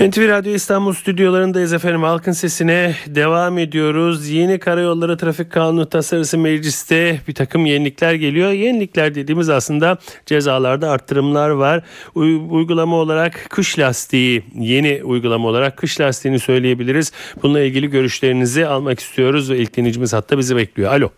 NTV 0.00 0.28
Radyo 0.28 0.52
İstanbul 0.52 0.92
stüdyolarındayız 0.92 1.72
efendim. 1.72 2.02
Halkın 2.02 2.32
sesine 2.32 2.94
devam 3.06 3.58
ediyoruz. 3.58 4.28
Yeni 4.28 4.58
Karayolları 4.58 5.16
Trafik 5.16 5.52
Kanunu 5.52 5.88
Tasarısı 5.88 6.38
Meclis'te 6.38 7.20
bir 7.28 7.34
takım 7.34 7.66
yenilikler 7.66 8.14
geliyor. 8.14 8.50
Yenilikler 8.50 9.14
dediğimiz 9.14 9.50
aslında 9.50 9.98
cezalarda 10.26 10.90
arttırımlar 10.90 11.50
var. 11.50 11.82
Uy- 12.14 12.40
uygulama 12.50 12.96
olarak 12.96 13.46
kış 13.50 13.78
lastiği, 13.78 14.42
yeni 14.54 15.00
uygulama 15.04 15.48
olarak 15.48 15.76
kış 15.76 16.00
lastiğini 16.00 16.38
söyleyebiliriz. 16.38 17.12
Bununla 17.42 17.60
ilgili 17.60 17.90
görüşlerinizi 17.90 18.66
almak 18.66 19.00
istiyoruz 19.00 19.50
ve 19.50 19.58
ilk 19.58 19.76
dinleyicimiz 19.76 20.12
hatta 20.12 20.38
bizi 20.38 20.56
bekliyor. 20.56 20.92
Alo. 20.92 21.08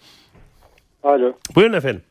Alo, 1.03 1.33
Buyurun 1.57 1.73
efendim. 1.73 2.03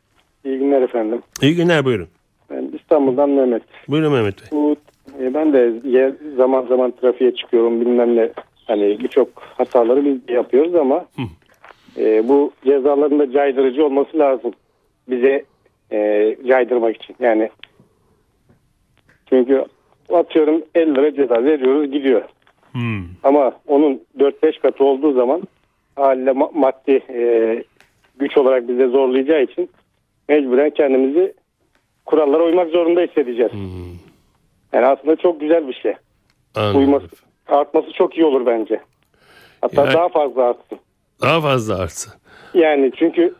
iyi 0.46 0.60
günler 0.60 0.82
efendim. 0.82 1.22
İyi 1.42 1.56
günler 1.56 1.86
buyurun. 1.86 2.08
Ben 2.50 2.72
İstanbul'dan 2.82 3.30
Mehmet. 3.30 3.63
Buyurun 3.88 4.13
Mehmet 4.13 4.42
Bey. 4.42 4.48
Bu 4.51 4.75
e, 5.22 5.34
ben 5.34 5.54
de 5.54 5.74
yer, 5.84 6.13
zaman 6.36 6.66
zaman 6.66 6.92
trafiğe 6.92 7.36
çıkıyorum 7.36 7.82
bilmem 7.82 8.16
ne. 8.16 8.30
Hani 8.68 9.00
birçok 9.00 9.28
hataları 9.40 10.06
biz 10.06 10.36
yapıyoruz 10.36 10.75
ama 10.75 11.06
e, 11.98 12.28
bu 12.28 12.51
cezaların 12.66 13.20
da 13.20 13.32
caydırıcı 13.32 13.86
olması 13.86 14.20
lazım. 14.20 14.51
Bize 15.10 15.44
e, 15.92 16.36
caydırmak 16.48 17.04
için. 17.04 17.16
Yani 17.20 17.50
çünkü 19.30 19.66
atıyorum 20.13 20.62
50 20.75 20.96
lira 20.96 21.13
ceza 21.16 21.44
veriyoruz 21.44 21.92
gidiyor. 21.92 22.22
Hmm. 22.72 23.04
Ama 23.24 23.54
onun 23.68 24.01
4-5 24.20 24.60
katı 24.60 24.84
olduğu 24.84 25.13
zaman 25.13 25.42
haliyle 25.96 26.30
ma- 26.30 26.60
maddi 26.60 27.04
e, 27.10 27.63
güç 28.20 28.38
olarak 28.38 28.68
bize 28.68 28.88
zorlayacağı 28.88 29.44
için 29.44 29.70
mecburen 30.30 30.70
kendimizi 30.70 31.34
kurallara 32.06 32.44
uymak 32.44 32.70
zorunda 32.70 33.01
hissedeceğiz. 33.01 33.51
Yani 34.74 34.86
aslında 34.86 35.16
çok 35.16 35.40
güzel 35.42 35.68
bir 35.68 35.74
şey. 35.74 35.94
Anladım. 36.56 36.80
Uyması, 36.80 37.08
artması 37.48 37.92
çok 37.94 38.18
iyi 38.18 38.25
olur 38.25 38.46
bence. 38.46 38.80
Hatta 39.62 39.82
Yani- 39.86 39.94
daha 39.94 40.10
fazla 40.10 40.44
artsın. 40.44 40.80
Daha 41.22 41.42
fazla 41.42 41.80
artsa. 41.80 42.12
Yani 42.54 42.92
çünkü 42.96 43.34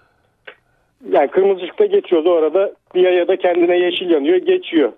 yani 1.12 1.28
kırmızı 1.28 1.64
ışıkta 1.64 1.86
geçiyordu 1.86 2.30
o 2.34 2.38
arada 2.38 2.72
bir 2.96 3.02
yaya 3.02 3.26
kendine 3.38 3.78
yeşil 3.78 4.10
yanıyor 4.10 4.38
geçiyor. 4.38 4.92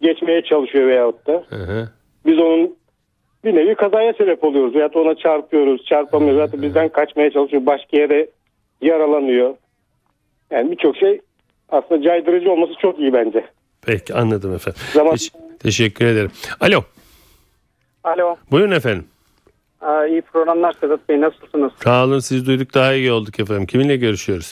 Geçmeye 0.00 0.42
çalışıyor 0.42 0.88
veyahut 0.88 1.26
da. 1.26 1.44
Hı 1.48 1.56
hı. 1.56 1.88
Biz 2.26 2.38
onun 2.38 2.76
bir 3.44 3.54
nevi 3.54 3.74
kazaya 3.74 4.12
sebep 4.12 4.44
oluyoruz. 4.44 4.74
Veyahut 4.74 4.94
da 4.94 4.98
ona 5.00 5.14
çarpıyoruz, 5.14 5.84
çarpamıyoruz. 5.84 6.36
Veyahut 6.36 6.58
da 6.58 6.62
bizden 6.62 6.88
kaçmaya 6.88 7.30
çalışıyor. 7.30 7.66
Başka 7.66 7.96
yere 7.96 8.26
yaralanıyor. 8.80 9.54
Yani 10.50 10.70
birçok 10.70 10.96
şey 10.96 11.20
aslında 11.68 12.02
caydırıcı 12.02 12.52
olması 12.52 12.72
çok 12.74 12.98
iyi 12.98 13.12
bence. 13.12 13.44
Peki 13.86 14.14
anladım 14.14 14.54
efendim. 14.54 14.80
Zaman- 14.92 15.14
Teş- 15.14 15.41
teşekkür 15.62 16.06
ederim. 16.06 16.30
Alo. 16.60 16.82
Alo, 18.04 18.36
Buyurun 18.50 18.70
efendim. 18.70 19.04
Aa, 19.80 20.06
iyi 20.06 20.22
programlar 20.22 20.72
Sedat 20.80 21.08
Bey 21.08 21.20
nasılsınız? 21.20 21.72
Sağ 21.84 22.04
olun 22.04 22.18
siz 22.18 22.46
duyduk 22.46 22.74
daha 22.74 22.92
iyi 22.94 23.12
olduk 23.12 23.40
efendim. 23.40 23.66
Kiminle 23.66 23.96
görüşüyoruz? 23.96 24.50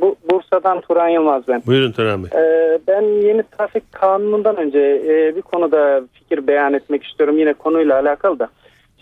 Bu 0.00 0.16
Bursa'dan 0.30 0.80
Turan 0.80 1.08
Yılmaz 1.08 1.48
ben. 1.48 1.62
Buyurun 1.66 1.92
Turan 1.92 2.24
Bey. 2.24 2.30
Ee, 2.40 2.78
ben 2.88 3.02
yeni 3.02 3.42
trafik 3.42 3.92
kanunundan 3.92 4.56
önce 4.56 4.78
e, 4.78 5.36
bir 5.36 5.42
konuda 5.42 6.02
fikir 6.12 6.46
beyan 6.46 6.74
etmek 6.74 7.04
istiyorum 7.04 7.38
yine 7.38 7.52
konuyla 7.52 8.00
alakalı 8.00 8.38
da. 8.38 8.48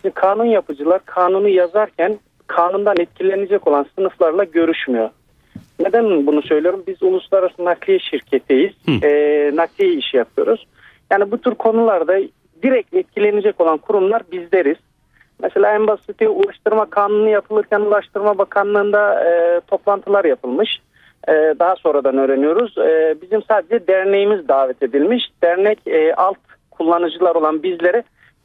Şimdi 0.03 0.15
kanun 0.15 0.45
yapıcılar 0.45 1.01
kanunu 1.05 1.49
yazarken 1.49 2.19
kanundan 2.47 2.97
etkilenecek 2.99 3.67
olan 3.67 3.87
sınıflarla 3.99 4.45
görüşmüyor. 4.45 5.11
Neden 5.81 6.27
bunu 6.27 6.43
söylüyorum? 6.43 6.83
Biz 6.87 7.03
uluslararası 7.03 7.65
nakliye 7.65 7.99
şirketiyiz. 7.99 8.73
Ee, 9.03 9.51
nakliye 9.55 9.93
işi 9.93 10.17
yapıyoruz. 10.17 10.67
Yani 11.11 11.31
bu 11.31 11.39
tür 11.39 11.55
konularda 11.55 12.19
direkt 12.63 12.95
etkilenecek 12.95 13.61
olan 13.61 13.79
kurumlar 13.79 14.23
bizleriz. 14.33 14.77
Mesela 15.43 15.75
en 15.75 15.87
basiti 15.87 16.29
Ulaştırma 16.29 16.91
Kanunu 16.91 17.29
yapılırken 17.29 17.81
Ulaştırma 17.81 18.39
Bakanlığı'nda 18.39 19.25
e, 19.25 19.61
toplantılar 19.61 20.25
yapılmış. 20.25 20.79
E, 21.29 21.33
daha 21.33 21.77
sonradan 21.77 22.19
öğreniyoruz. 22.19 22.79
E, 22.79 23.17
bizim 23.23 23.43
sadece 23.43 23.87
derneğimiz 23.87 24.49
davet 24.49 24.83
edilmiş. 24.83 25.25
Dernek 25.43 25.79
e, 25.87 26.15
alt 26.15 26.39
kullanıcılar 26.71 27.35
olan 27.35 27.63
bizlere 27.63 28.03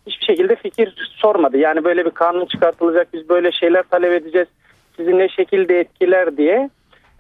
hiçbir 0.07 0.25
şekilde 0.25 0.55
fikir 0.55 1.11
sormadı. 1.15 1.57
Yani 1.57 1.83
böyle 1.83 2.05
bir 2.05 2.11
kanun 2.11 2.45
çıkartılacak 2.45 3.07
biz 3.13 3.29
böyle 3.29 3.51
şeyler 3.51 3.83
talep 3.83 4.13
edeceğiz. 4.13 4.47
Sizi 4.97 5.17
ne 5.17 5.29
şekilde 5.29 5.79
etkiler 5.79 6.37
diye. 6.37 6.69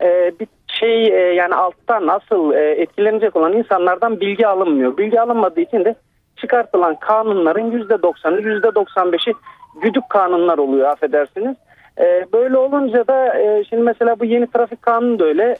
E, 0.01 0.31
bir 0.39 0.47
şey 0.81 1.07
e, 1.07 1.33
yani 1.33 1.55
alttan 1.55 2.07
asıl 2.07 2.53
e, 2.53 2.71
etkilenecek 2.71 3.35
olan 3.35 3.53
insanlardan 3.53 4.19
bilgi 4.19 4.47
alınmıyor. 4.47 4.97
Bilgi 4.97 5.21
alınmadığı 5.21 5.61
için 5.61 5.85
de 5.85 5.95
çıkartılan 6.35 6.95
kanunların 6.95 7.71
%90'ı 7.71 8.41
%95'i 8.41 9.33
güdük 9.81 10.09
kanunlar 10.09 10.57
oluyor 10.57 10.89
affedersiniz. 10.89 11.55
Ee, 11.99 12.25
böyle 12.33 12.57
olunca 12.57 13.07
da 13.07 13.39
e, 13.39 13.63
şimdi 13.69 13.83
mesela 13.83 14.19
bu 14.19 14.25
yeni 14.25 14.47
trafik 14.47 14.81
kanunu 14.81 15.19
da 15.19 15.25
öyle 15.25 15.55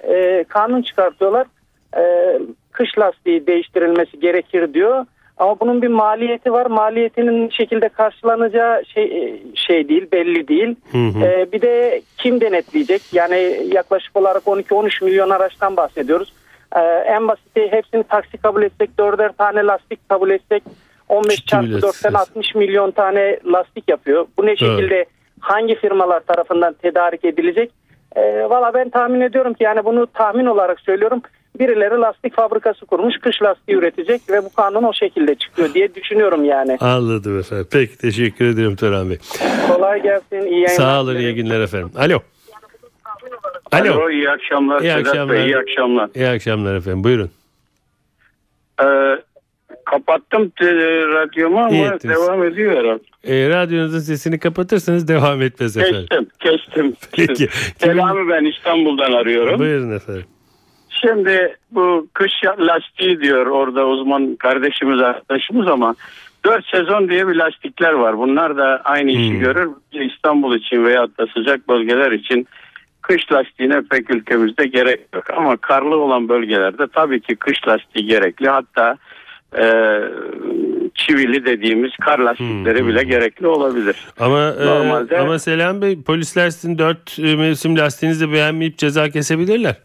kanun 0.47 0.81
çıkartıyorlar 0.81 1.47
kış 2.71 2.97
lastiği 2.97 3.47
değiştirilmesi 3.47 4.19
gerekir 4.19 4.73
diyor 4.73 5.05
Ama 5.41 5.59
bunun 5.59 5.81
bir 5.81 5.87
maliyeti 5.87 6.51
var. 6.51 6.65
Maliyetinin 6.65 7.49
şekilde 7.49 7.89
karşılanacağı 7.89 8.85
şey 8.85 9.41
şey 9.55 9.89
değil, 9.89 10.07
belli 10.11 10.47
değil. 10.47 10.75
Hı 10.91 10.97
hı. 10.97 11.25
Ee, 11.25 11.51
bir 11.51 11.61
de 11.61 12.01
kim 12.17 12.41
denetleyecek? 12.41 13.01
Yani 13.13 13.67
yaklaşık 13.73 14.17
olarak 14.17 14.43
12-13 14.43 15.05
milyon 15.05 15.29
araçtan 15.29 15.77
bahsediyoruz. 15.77 16.33
Ee, 16.75 16.79
en 17.07 17.27
basiti 17.27 17.71
hepsini 17.71 18.03
taksi 18.03 18.37
kabul 18.37 18.63
etsek, 18.63 18.99
dörder 18.99 19.31
tane 19.31 19.63
lastik 19.63 20.09
kabul 20.09 20.29
etsek 20.29 20.63
15 21.09 21.35
Ciddi 21.35 21.45
çarpı 21.45 21.67
bir 21.67 21.73
4'ten 21.73 21.91
stres. 21.91 22.15
60 22.15 22.55
milyon 22.55 22.91
tane 22.91 23.39
lastik 23.45 23.89
yapıyor. 23.89 24.25
Bu 24.37 24.45
ne 24.45 24.55
şekilde 24.55 25.05
hangi 25.39 25.75
firmalar 25.75 26.19
tarafından 26.19 26.73
tedarik 26.73 27.25
edilecek? 27.25 27.71
Ee, 28.15 28.49
Valla 28.49 28.73
ben 28.73 28.89
tahmin 28.89 29.21
ediyorum 29.21 29.53
ki 29.53 29.63
yani 29.63 29.85
bunu 29.85 30.07
tahmin 30.07 30.45
olarak 30.45 30.79
söylüyorum. 30.79 31.21
Birileri 31.59 31.95
lastik 31.95 32.35
fabrikası 32.35 32.85
kurmuş, 32.85 33.15
kış 33.21 33.41
lastiği 33.41 33.77
üretecek 33.77 34.21
ve 34.29 34.43
bu 34.45 34.53
kanun 34.53 34.83
o 34.83 34.93
şekilde 34.93 35.35
çıkıyor 35.35 35.73
diye 35.73 35.95
düşünüyorum 35.95 36.45
yani. 36.45 36.77
Anladım 36.79 37.39
efendim. 37.39 37.67
Peki 37.71 37.97
teşekkür 37.97 38.45
ederim 38.45 38.75
Turan 38.75 39.09
Bey. 39.09 39.17
Kolay 39.67 40.01
gelsin, 40.03 40.41
iyi 40.41 40.51
yayınlar. 40.51 40.67
Sağ 40.67 41.01
olun 41.01 41.15
iyi 41.15 41.35
günler 41.35 41.59
efendim. 41.61 41.91
Alo. 41.97 42.19
Alo. 43.71 43.93
Alo, 43.93 44.09
iyi 44.09 44.29
akşamlar. 44.29 44.81
İyi 44.81 44.91
Sedat 44.91 45.07
akşamlar. 45.07 45.35
Bey, 45.37 45.45
iyi 45.45 45.57
akşamlar. 45.57 46.09
İyi 46.15 46.27
akşamlar 46.27 46.75
efendim. 46.75 47.03
Buyurun. 47.03 47.29
Ee, 48.83 48.85
kapattım 49.85 50.49
te- 50.49 51.05
radyomu 51.07 51.59
ama 51.59 51.69
İyi 51.69 51.83
ettiniz. 51.85 52.15
devam 52.15 52.43
ediyor 52.43 52.71
herhalde. 52.77 53.03
E, 53.23 53.49
radyonuzun 53.49 53.99
sesini 53.99 54.39
kapatırsanız 54.39 55.07
devam 55.07 55.41
etmez 55.41 55.77
efendim. 55.77 56.07
Kestim, 56.09 56.27
kestim. 56.39 56.95
Peki. 57.27 57.47
Selamı 57.77 58.29
ben 58.29 58.45
İstanbul'dan 58.45 59.11
arıyorum. 59.11 59.59
Buyurun 59.59 59.91
efendim. 59.95 60.25
Şimdi 61.01 61.55
bu 61.71 62.07
kış 62.13 62.31
lastiği 62.59 63.21
diyor 63.21 63.45
orada 63.45 63.85
uzman 63.87 64.35
kardeşimiz 64.35 65.01
arkadaşımız 65.01 65.67
ama 65.67 65.95
4 66.45 66.65
sezon 66.65 67.09
diye 67.09 67.27
bir 67.27 67.35
lastikler 67.35 67.91
var. 67.93 68.17
Bunlar 68.17 68.57
da 68.57 68.81
aynı 68.83 69.11
işi 69.11 69.31
Hmm. 69.33 69.39
görür. 69.39 69.69
İstanbul 69.91 70.55
için 70.55 70.85
veyahut 70.85 71.17
da 71.17 71.27
sıcak 71.33 71.67
bölgeler 71.69 72.11
için 72.11 72.47
kış 73.01 73.31
lastiğine 73.31 73.81
pek 73.91 74.15
ülkemizde 74.15 74.65
gerek 74.67 74.99
yok. 75.15 75.23
Ama 75.37 75.57
karlı 75.57 75.95
olan 75.97 76.29
bölgelerde 76.29 76.87
tabii 76.95 77.21
ki 77.21 77.35
kış 77.35 77.67
lastiği 77.67 78.05
gerekli. 78.05 78.49
Hatta 78.49 78.97
e, 79.57 79.63
çivili 80.95 81.45
dediğimiz 81.45 81.91
kar 82.01 82.19
lastikleri 82.19 82.79
Hmm, 82.79 82.87
bile 82.87 83.01
hmm. 83.01 83.09
gerekli 83.09 83.47
olabilir. 83.47 83.95
Ama 84.19 84.39
e, 84.61 84.65
Normalde- 84.65 85.17
ama 85.19 85.39
Selam 85.39 85.81
Bey 85.81 86.01
polisler 86.01 86.49
sizin 86.49 86.77
4 86.77 87.19
mevsim 87.19 87.77
lastiğinizi 87.77 88.31
beğenmeyip 88.31 88.77
ceza 88.77 89.09
kesebilirler. 89.09 89.75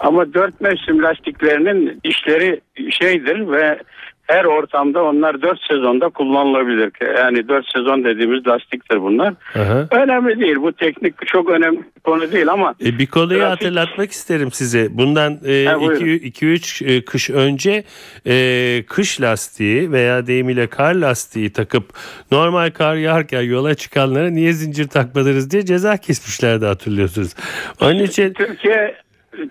Ama 0.00 0.34
dört 0.34 0.60
mevsim 0.60 1.02
lastiklerinin 1.02 2.00
işleri 2.04 2.60
şeydir 2.90 3.52
ve 3.52 3.78
her 4.26 4.44
ortamda 4.44 5.02
onlar 5.04 5.42
dört 5.42 5.60
sezonda 5.68 6.08
kullanılabilir. 6.08 6.92
Yani 7.18 7.48
dört 7.48 7.66
sezon 7.76 8.04
dediğimiz 8.04 8.46
lastiktir 8.46 9.02
bunlar. 9.02 9.34
Aha. 9.54 9.88
Önemli 9.90 10.40
değil. 10.40 10.56
Bu 10.56 10.72
teknik 10.72 11.26
çok 11.26 11.50
önemli 11.50 11.78
bir 11.96 12.00
konu 12.04 12.32
değil 12.32 12.48
ama 12.48 12.74
E, 12.84 12.98
bir 12.98 13.06
konuyu 13.06 13.38
Trafik- 13.40 13.48
hatırlatmak 13.48 14.10
isterim 14.10 14.52
size. 14.52 14.88
Bundan 14.90 15.30
Ha, 15.66 15.80
buyurun. 15.80 16.06
2-3 16.06 16.82
e, 16.96 17.04
kış 17.04 17.30
önce 17.30 17.84
e, 18.26 18.82
kış 18.88 19.20
lastiği 19.20 19.92
veya 19.92 20.26
deyimiyle 20.26 20.66
kar 20.66 20.94
lastiği 20.94 21.52
takıp 21.52 21.84
normal 22.32 22.70
kar 22.70 22.96
yağarken 22.96 23.42
yola 23.42 23.74
çıkanlara 23.74 24.30
niye 24.30 24.52
zincir 24.52 24.88
takmadınız 24.88 25.50
diye 25.50 25.64
ceza 25.64 25.96
kesmişlerdi 25.96 26.64
hatırlıyorsunuz. 26.66 27.34
Onun 27.80 27.98
için 27.98 28.32
Türkiye 28.32 28.94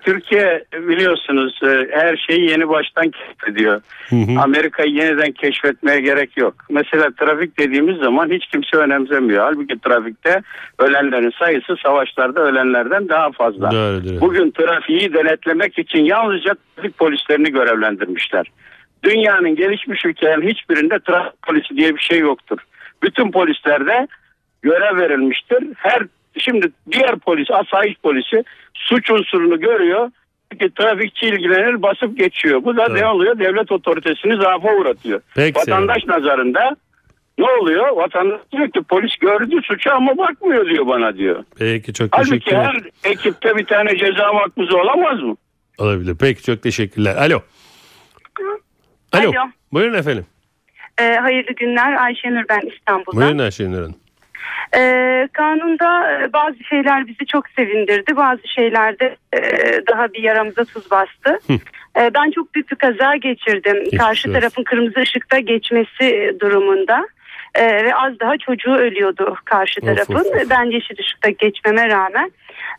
Türkiye 0.04 0.64
biliyorsunuz 0.74 1.60
e, 1.64 1.88
her 1.92 2.18
şeyi 2.18 2.50
yeni 2.50 2.70
baştan 2.70 3.12
keşfediyor. 3.12 3.82
Amerika'yı 4.38 4.94
yeniden 4.94 5.32
keşfetmeye 5.32 6.00
gerek 6.00 6.38
yok. 6.38 6.54
Mesela 6.70 7.12
trafik 7.20 7.60
dediğimiz 7.60 7.98
zaman 7.98 8.30
hiç 8.30 8.48
kimse 8.48 8.78
önemsemiyor. 8.78 9.44
Halbuki 9.44 9.80
trafikte 9.80 10.42
ölenlerin 10.80 11.34
sayısı 11.40 11.76
savaşlarda 11.84 12.42
ölenlerden 12.42 13.10
daha 13.10 13.32
fazla. 13.32 13.72
Doğrudur. 13.72 14.22
Bugün 14.22 14.52
trafiği 14.52 15.14
denetlemek 15.14 15.80
için 15.80 16.06
yalnızca 16.06 16.56
trafik 16.76 16.98
polislerini 16.98 17.52
görevlendirmişler. 17.52 18.52
Dünyanın 19.04 19.56
gelişmiş 19.56 20.06
ülkelerin 20.06 20.50
hiçbirinde 20.50 21.00
trafik 21.00 21.42
polisi 21.42 21.78
diye 21.78 21.96
bir 21.96 22.02
şey 22.02 22.20
yoktur. 22.20 22.58
Bütün 23.04 23.32
polislerde 23.32 24.08
görev 24.62 24.98
verilmiştir. 24.98 25.64
Her 25.76 26.04
şimdi 26.40 26.72
diğer 26.92 27.20
polis, 27.20 27.52
asayiş 27.52 27.96
polisi 28.04 28.44
suç 28.74 29.12
unsurunu 29.12 29.60
görüyor. 29.60 30.12
Peki 30.50 30.74
trafikçi 30.74 31.26
ilgilenir 31.26 31.82
basıp 31.82 32.18
geçiyor. 32.18 32.64
Bu 32.64 32.78
da 32.78 32.86
Evet. 32.90 33.02
ne 33.02 33.08
oluyor? 33.08 33.40
Devlet 33.40 33.72
otoritesini 33.72 34.36
zaafa 34.36 34.74
uğratıyor. 34.76 35.22
Peki, 35.36 35.60
Vatandaş 35.60 36.06
nazarında 36.08 36.76
ne 37.38 37.46
oluyor? 37.46 37.90
Vatandaş 37.90 38.42
diyor 38.52 38.72
ki 38.72 38.82
polis 38.90 39.16
gördü 39.18 39.56
suçu 39.64 39.94
ama 39.94 40.18
bakmıyor 40.18 40.66
diyor 40.66 40.88
bana 40.88 41.18
diyor. 41.18 41.44
peki 41.60 41.94
çok 41.94 42.10
Halbuki 42.12 42.30
teşekkürler. 42.32 42.82
her 43.04 43.12
ekipte 43.12 43.56
bir 43.58 43.66
tane 43.66 43.98
ceza 43.98 44.34
makbuzu 44.34 44.78
olamaz 44.78 45.22
mı? 45.22 45.36
Olabilir. 45.78 46.16
Peki 46.20 46.44
çok 46.44 46.64
teşekkürler. 46.64 47.16
Alo. 47.16 47.40
Alo. 49.12 49.30
Alo. 49.30 49.32
Buyurun 49.74 49.94
efendim. 49.98 50.26
Ee, 51.02 51.04
hayırlı 51.16 51.52
günler. 51.56 51.94
Ayşenur 52.04 52.44
ben 52.50 52.62
İstanbul'dan. 52.76 53.22
Buyurun 53.22 53.38
Ayşenur 53.38 53.78
Hanım. 53.78 53.96
Ee, 54.78 55.28
kanunda 55.34 56.12
e, 56.22 56.34
bazı 56.34 56.64
şeyler 56.64 57.08
bizi 57.08 57.26
çok 57.26 57.50
sevindirdi. 57.50 58.16
Bazı 58.16 58.48
şeylerde 58.48 59.16
e, 59.34 59.40
daha 59.88 60.14
bir 60.14 60.24
yaramıza 60.24 60.66
tuz 60.66 60.92
bastı. 60.92 61.40
Ee, 62.00 62.12
ben 62.16 62.32
çok 62.32 62.56
büyük 62.56 62.72
bir 62.72 62.76
kaza 62.76 63.16
geçirdim. 63.16 63.84
Geçmiş 63.84 64.00
Karşı 64.02 64.30
olsun. 64.30 64.40
tarafın 64.40 64.64
kırmızı 64.64 65.00
ışıkta 65.00 65.40
geçmesi 65.40 66.36
durumunda. 66.42 67.08
Ee, 67.56 67.86
ve 67.86 67.96
az 67.96 68.20
daha 68.20 68.38
çocuğu 68.38 68.74
ölüyordu 68.74 69.36
karşı 69.46 69.82
Of, 69.82 69.88
tarafın. 69.88 70.16
of, 70.16 70.26
of. 70.26 70.50
Ben 70.50 70.64
yeşil 70.72 70.96
ışıkta 71.00 71.30
geçmeme 71.30 71.90
rağmen. 71.90 72.32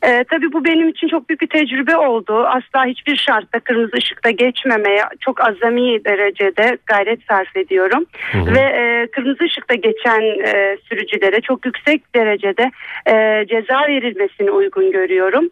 Ee, 0.02 0.24
tabii 0.30 0.52
bu 0.52 0.64
benim 0.64 0.88
için 0.88 1.08
çok 1.08 1.28
büyük 1.28 1.40
bir 1.40 1.46
tecrübe 1.46 1.96
oldu. 1.96 2.46
Asla 2.46 2.86
hiçbir 2.86 3.16
şartta 3.16 3.60
kırmızı 3.60 3.96
ışıkta 3.96 4.30
geçmemeye 4.30 5.02
çok 5.20 5.40
azami 5.40 6.04
derecede 6.04 6.78
gayret 6.86 7.20
sarf 7.28 7.56
ediyorum. 7.56 8.06
hı. 8.32 8.54
Ve 8.54 8.60
e, 8.60 9.06
kırmızı 9.06 9.44
ışıkta 9.44 9.74
geçen 9.74 10.20
e, 10.20 10.76
sürücülere 10.88 11.40
çok 11.40 11.66
yüksek 11.66 12.14
derecede 12.14 12.70
e, 13.06 13.46
ceza 13.46 13.80
verilmesini 13.88 14.50
uygun 14.50 14.92
görüyorum. 14.92 15.48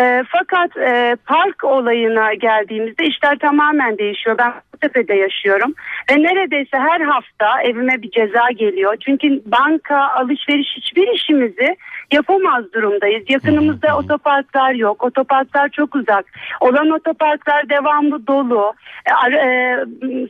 E, 0.00 0.24
fakat 0.28 0.76
e, 0.76 1.16
park 1.26 1.64
olayına 1.64 2.34
geldiğimizde 2.34 3.06
işler 3.06 3.38
tamamen 3.38 3.98
değişiyor. 3.98 4.38
Ben 4.38 4.52
Tepe'de 4.80 5.14
yaşıyorum 5.14 5.74
ve 6.10 6.22
neredeyse 6.22 6.78
her 6.78 7.00
hafta 7.00 7.62
evime 7.62 8.02
bir 8.02 8.10
ceza 8.10 8.50
geliyor. 8.56 8.96
Çünkü 9.06 9.42
banka, 9.46 9.96
alışveriş 9.96 10.68
hiçbir 10.76 11.08
işimizi 11.08 11.76
yapamaz 12.12 12.72
durumdayız. 12.72 13.24
Yakınımızda 13.66 13.98
otoparklar 13.98 14.72
yok. 14.74 15.04
Otoparklar 15.04 15.68
çok 15.68 15.94
uzak. 15.94 16.24
Olan 16.60 16.90
otoparklar 16.90 17.68
devamlı 17.68 18.26
dolu. 18.26 18.72
E, 19.06 19.36
e, 19.36 19.76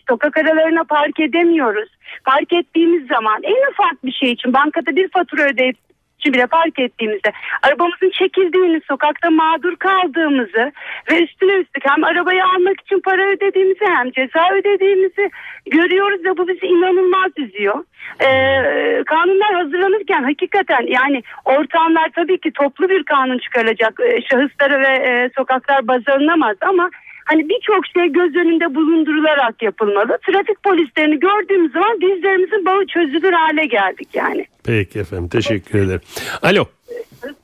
sokak 0.09 0.37
aralarına 0.37 0.85
park 0.85 1.21
edemiyoruz. 1.21 1.89
Park 2.25 2.53
ettiğimiz 2.53 3.07
zaman 3.07 3.43
en 3.43 3.71
ufak 3.71 4.05
bir 4.05 4.13
şey 4.13 4.33
için 4.33 4.53
bankada 4.53 4.97
bir 4.97 5.09
fatura 5.09 5.43
ödeyip 5.43 5.77
için 6.19 6.33
bile 6.33 6.47
park 6.47 6.79
ettiğimizde 6.79 7.33
arabamızın 7.63 8.11
çekildiğini, 8.11 8.81
sokakta 8.89 9.31
mağdur 9.31 9.77
kaldığımızı 9.77 10.73
ve 11.11 11.25
üstüne 11.25 11.53
üstlük 11.53 11.85
hem 11.91 12.05
arabayı 12.05 12.45
almak 12.45 12.81
için 12.81 13.01
para 13.01 13.29
ödediğimizi 13.29 13.85
hem 13.85 14.11
ceza 14.11 14.51
ödediğimizi 14.55 15.31
görüyoruz 15.67 16.25
ve 16.25 16.37
bu 16.37 16.49
bizi 16.49 16.67
inanılmaz 16.67 17.33
üzüyor. 17.37 17.85
Ee, 18.21 19.05
kanunlar 19.07 19.55
hazırlanırken 19.55 20.23
hakikaten 20.23 20.87
yani 20.89 21.23
ortamlar 21.45 22.09
tabii 22.15 22.41
ki 22.41 22.51
toplu 22.51 22.89
bir 22.89 23.03
kanun 23.03 23.39
çıkarılacak. 23.39 24.01
Ee, 24.01 24.23
şahıslara 24.23 24.81
ve 24.81 24.95
e, 25.09 25.31
sokaklar 25.37 25.89
baz 25.89 26.09
alınamaz 26.09 26.57
ama 26.61 26.91
hani 27.27 27.49
birçok 27.49 27.87
şey 27.87 28.13
göz 28.13 28.37
önünde 28.37 28.75
bulundurularak 28.75 29.63
yapılmalı. 29.63 30.19
Trafik 30.27 30.63
polislerini 30.63 31.19
gördüğümüz 31.21 31.73
zaman 31.73 32.01
dizlerimizin 32.01 32.65
bağı 32.65 32.87
çözülür 32.87 33.33
hale 33.33 33.67
geldik 33.67 34.09
yani. 34.15 34.47
Peki 34.65 34.99
efendim 34.99 35.29
teşekkür 35.29 35.79
ederim. 35.79 36.01
Alo. 36.43 36.65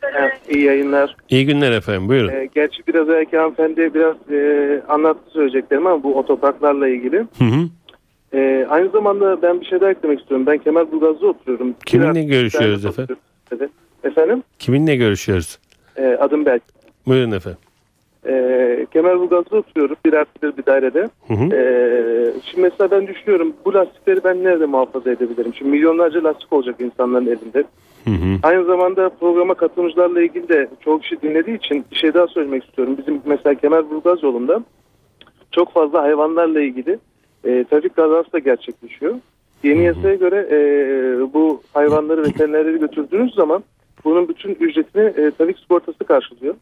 Evet, 0.03 0.41
iyi 0.49 0.65
yayınlar. 0.65 1.17
İyi 1.29 1.47
günler 1.47 1.73
efendim 1.73 2.09
buyurun. 2.09 2.29
Ee, 2.29 2.49
gerçi 2.55 2.87
biraz 2.89 3.09
evvelki 3.09 3.37
hanımefendi 3.37 3.95
biraz 3.95 4.17
e, 4.31 4.83
anlattı 4.89 5.31
söyleyeceklerim 5.31 5.87
ama 5.87 6.03
bu 6.03 6.19
otoparklarla 6.19 6.89
ilgili. 6.89 7.17
Hı 7.19 7.45
hı. 7.45 7.69
Ee, 8.35 8.67
aynı 8.71 8.89
zamanda 8.91 9.43
ben 9.43 9.61
bir 9.61 9.67
şey 9.67 9.81
daha 9.81 9.91
eklemek 9.91 10.21
istiyorum. 10.21 10.47
Ben 10.47 10.59
Kemalburgaz'da 10.59 11.27
oturuyorum. 11.27 11.75
Kiminle 11.87 12.15
Biraz- 12.15 12.27
görüşüyoruz 12.27 12.85
efendim? 12.87 13.17
Efendim? 14.05 14.43
Kiminle 14.59 14.97
görüşüyoruz? 14.97 15.59
Ee, 15.97 16.17
adım 16.21 16.47
Berk. 16.47 16.63
Buyurun 17.07 17.31
efendim. 17.33 17.59
Ee, 18.27 18.87
Kemalburgaz'da 18.93 19.57
oturuyorum. 19.57 19.97
Bir 20.05 20.13
artı 20.13 20.57
bir 20.57 20.67
dairede. 20.67 21.09
Hı 21.29 21.35
hı. 21.35 21.55
Ee, 21.55 22.33
şimdi 22.45 22.63
mesela 22.63 22.91
ben 22.91 23.07
düşünüyorum 23.07 23.53
bu 23.65 23.75
lastikleri 23.75 24.25
ben 24.25 24.45
nerede 24.45 24.67
muhafaza 24.67 25.11
edebilirim? 25.11 25.55
Şimdi 25.55 25.71
milyonlarca 25.71 26.25
lastik 26.25 26.53
olacak 26.53 26.77
insanların 26.79 27.27
elinde. 27.27 27.65
Hı 28.05 28.11
hı. 28.11 28.39
Aynı 28.43 28.65
zamanda 28.65 29.09
programa 29.09 29.55
katılımcılarla 29.55 30.23
ilgili 30.23 30.49
de 30.49 30.69
çok 30.81 31.03
kişi 31.03 31.23
dinlediği 31.23 31.57
için 31.57 31.85
bir 31.91 31.97
şey 31.97 32.15
daha 32.15 32.27
söylemek 32.27 32.65
istiyorum. 32.65 32.97
Bizim 32.99 33.23
mesela 33.25 33.55
Kemalburgaz 33.55 34.23
yolunda 34.23 34.65
çok 35.53 35.73
fazla 35.73 36.03
hayvanlarla 36.03 36.61
ilgili 36.61 36.99
e, 37.45 37.65
trafik 37.65 37.97
kazası 37.97 38.33
da 38.33 38.39
gerçekleşiyor. 38.39 39.15
Yeni 39.63 39.85
yasaya 39.85 40.15
göre 40.15 40.49
e, 40.51 40.57
bu 41.35 41.61
hayvanları 41.75 42.23
veterinerleri 42.23 42.79
götürdüğünüz 42.79 43.35
zaman 43.35 43.65
bunun 44.05 44.29
bütün 44.29 44.55
ücretini 44.55 45.03
e, 45.03 45.31
trafik 45.31 45.59
sigortası 45.59 46.05
karşılıyor. 46.05 46.55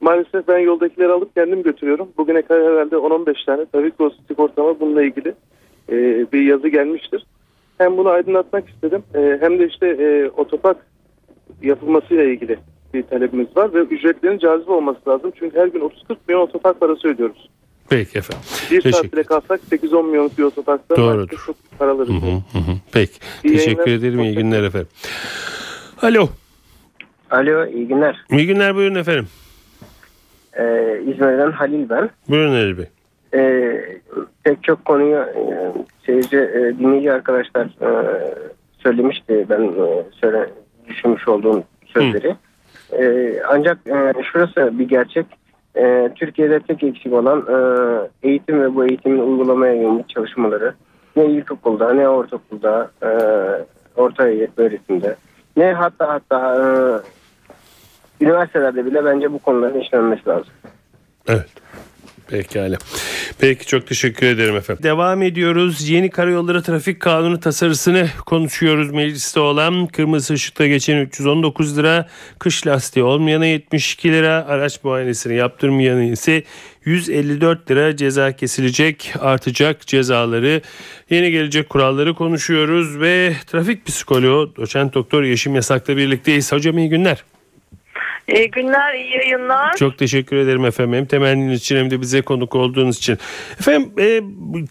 Maalesef 0.00 0.48
ben 0.48 0.58
yoldakileri 0.58 1.12
alıp 1.12 1.34
kendim 1.34 1.62
götürüyorum. 1.62 2.08
Bugüne 2.18 2.42
kadar 2.42 2.72
herhalde 2.72 2.96
10-15 2.96 3.46
tane 3.46 3.66
trafik 3.66 3.94
sigortama 4.28 4.80
bununla 4.80 5.02
ilgili 5.02 5.34
e, 5.92 6.26
bir 6.32 6.42
yazı 6.42 6.68
gelmiştir. 6.68 7.26
Hem 7.78 7.96
bunu 7.96 8.08
aydınlatmak 8.08 8.68
istedim 8.68 9.02
e, 9.14 9.38
hem 9.40 9.58
de 9.58 9.66
işte 9.66 9.86
e, 9.88 10.28
otopark 10.36 10.76
yapılmasıyla 11.62 12.24
ilgili 12.24 12.58
bir 12.94 13.02
talebimiz 13.02 13.56
var 13.56 13.74
ve 13.74 13.78
ücretlerin 13.78 14.38
cazip 14.38 14.68
olması 14.68 15.10
lazım. 15.10 15.32
Çünkü 15.38 15.58
her 15.58 15.66
gün 15.66 15.80
30-40 15.80 15.92
milyon 16.28 16.40
otopark 16.42 16.80
parası 16.80 17.08
ödüyoruz. 17.08 17.50
Peki 17.88 18.18
efendim. 18.18 18.44
Bir 18.70 18.80
Teşekkür 18.80 18.92
saat 18.92 19.12
bile 19.12 19.22
kalsak 19.22 19.60
8-10 19.70 20.06
milyon 20.06 20.30
bir 20.38 20.42
otoparkta 20.42 20.96
Doğrudur. 20.96 21.42
çok 21.46 21.56
paraları. 21.78 22.08
Hı 22.08 22.12
hı, 22.12 22.30
hı 22.52 22.58
hı. 22.58 22.72
Peki. 22.92 23.12
İyi 23.44 23.52
Teşekkür 23.52 23.86
yayınlar. 23.86 24.08
ederim. 24.08 24.20
İyi 24.20 24.34
günler 24.34 24.62
efendim. 24.62 24.88
Alo. 26.02 26.28
Alo 27.30 27.66
iyi 27.66 27.88
günler. 27.88 28.24
İyi 28.30 28.46
günler 28.46 28.74
buyurun 28.74 28.94
efendim. 28.94 29.28
Ee, 30.58 31.00
İzmir'den 31.06 31.50
Halil 31.50 31.88
ben. 31.88 32.10
Buyurun 32.28 32.54
Ali 32.54 32.78
Bey. 32.78 32.86
Ee, 33.34 33.80
pek 34.44 34.64
çok 34.64 34.84
konuyu 34.84 35.16
e, 35.16 35.72
seyirci, 36.06 36.36
e, 36.36 36.78
dinleyici 36.78 37.12
arkadaşlar 37.12 37.64
e, 37.66 37.90
söylemişti. 38.78 39.46
Ben 39.50 39.62
e, 39.62 40.04
söyle, 40.20 40.50
düşünmüş 40.88 41.28
olduğum 41.28 41.64
sözleri. 41.86 42.36
E, 42.92 43.34
ancak 43.48 43.78
e, 43.86 44.22
şurası 44.22 44.78
bir 44.78 44.88
gerçek. 44.88 45.26
E, 45.76 46.10
Türkiye'de 46.14 46.60
tek 46.60 46.82
eksik 46.82 47.12
olan 47.12 47.46
e, 47.48 47.58
eğitim 48.28 48.62
ve 48.62 48.74
bu 48.74 48.86
eğitimin 48.86 49.18
uygulamaya 49.18 49.74
yönelik 49.74 50.08
çalışmaları 50.08 50.74
ne 51.16 51.26
ilkokulda 51.26 51.92
ne 51.92 52.08
ortaokulda 52.08 52.90
e, 53.02 53.08
orta 53.96 54.22
öğretimde 54.56 55.16
ne 55.56 55.72
hatta 55.72 56.08
hatta 56.08 56.54
e, 56.54 56.64
üniversitelerde 58.20 58.86
bile 58.86 59.04
bence 59.04 59.32
bu 59.32 59.38
konuların 59.38 59.80
işlenmesi 59.80 60.28
lazım. 60.28 60.52
Evet. 61.28 61.48
Pekala. 62.28 62.76
Peki 63.38 63.66
çok 63.66 63.86
teşekkür 63.86 64.26
ederim 64.26 64.56
efendim. 64.56 64.82
Devam 64.82 65.22
ediyoruz. 65.22 65.88
Yeni 65.88 66.10
karayolları 66.10 66.62
trafik 66.62 67.00
kanunu 67.00 67.40
tasarısını 67.40 68.08
konuşuyoruz. 68.26 68.90
Mecliste 68.90 69.40
olan 69.40 69.86
kırmızı 69.86 70.34
ışıkta 70.34 70.66
geçen 70.66 70.96
319 70.96 71.78
lira, 71.78 72.06
kış 72.38 72.66
lastiği 72.66 73.04
olmayana 73.04 73.46
72 73.46 74.12
lira, 74.12 74.46
araç 74.48 74.84
muayenesini 74.84 75.34
yaptırmayanı 75.34 76.04
ise 76.04 76.42
154 76.84 77.70
lira 77.70 77.96
ceza 77.96 78.32
kesilecek, 78.32 79.14
artacak 79.20 79.86
cezaları, 79.86 80.60
yeni 81.10 81.30
gelecek 81.30 81.68
kuralları 81.68 82.14
konuşuyoruz 82.14 83.00
ve 83.00 83.32
trafik 83.46 83.86
psikoloğu 83.86 84.56
doçent 84.56 84.94
doktor 84.94 85.22
Yeşim 85.22 85.54
Yasak'la 85.54 85.96
birlikteyiz. 85.96 86.52
Hocam 86.52 86.78
iyi 86.78 86.88
günler. 86.88 87.24
İyi 88.28 88.50
günler, 88.50 88.94
iyi 88.94 89.16
yayınlar. 89.16 89.76
Çok 89.76 89.98
teşekkür 89.98 90.36
ederim 90.36 90.64
efendim. 90.64 90.94
Hem 90.94 91.06
temenniniz 91.06 91.60
için 91.60 91.76
hem 91.76 91.90
de 91.90 92.00
bize 92.00 92.22
konuk 92.22 92.54
olduğunuz 92.54 92.96
için. 92.96 93.18
Efendim 93.60 93.92
e, 93.98 94.20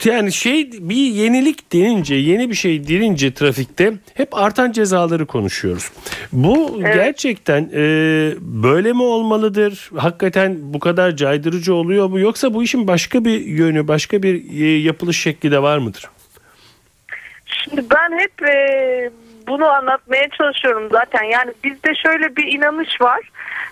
yani 0.09 0.31
şey 0.31 0.71
bir 0.71 0.95
yenilik 0.95 1.73
denince, 1.73 2.15
yeni 2.15 2.49
bir 2.49 2.55
şey 2.55 2.87
denince 2.87 3.33
trafikte 3.33 3.93
hep 4.13 4.37
artan 4.37 4.71
cezaları 4.71 5.25
konuşuyoruz. 5.25 5.91
Bu 6.31 6.77
Evet. 6.81 6.95
gerçekten 6.95 7.69
e, 7.73 7.81
böyle 8.41 8.93
mi 8.93 9.03
olmalıdır? 9.03 9.89
Hakikaten 9.97 10.57
bu 10.73 10.79
kadar 10.79 11.15
caydırıcı 11.15 11.73
oluyor 11.73 12.07
mu? 12.07 12.19
Yoksa 12.19 12.53
bu 12.53 12.63
işin 12.63 12.87
başka 12.87 13.25
bir 13.25 13.45
yönü, 13.45 13.87
başka 13.87 14.23
bir 14.23 14.61
e, 14.61 14.77
yapılış 14.79 15.21
şekli 15.21 15.51
de 15.51 15.61
var 15.61 15.77
mıdır? 15.77 16.09
Şimdi 17.45 17.81
ben 17.95 18.19
hep 18.19 18.49
e, 18.49 19.09
bunu 19.47 19.65
anlatmaya 19.65 20.29
çalışıyorum 20.29 20.87
zaten. 20.91 21.23
Yani 21.23 21.51
bizde 21.63 21.95
şöyle 21.95 22.35
bir 22.35 22.53
inanış 22.53 23.01
var. 23.01 23.19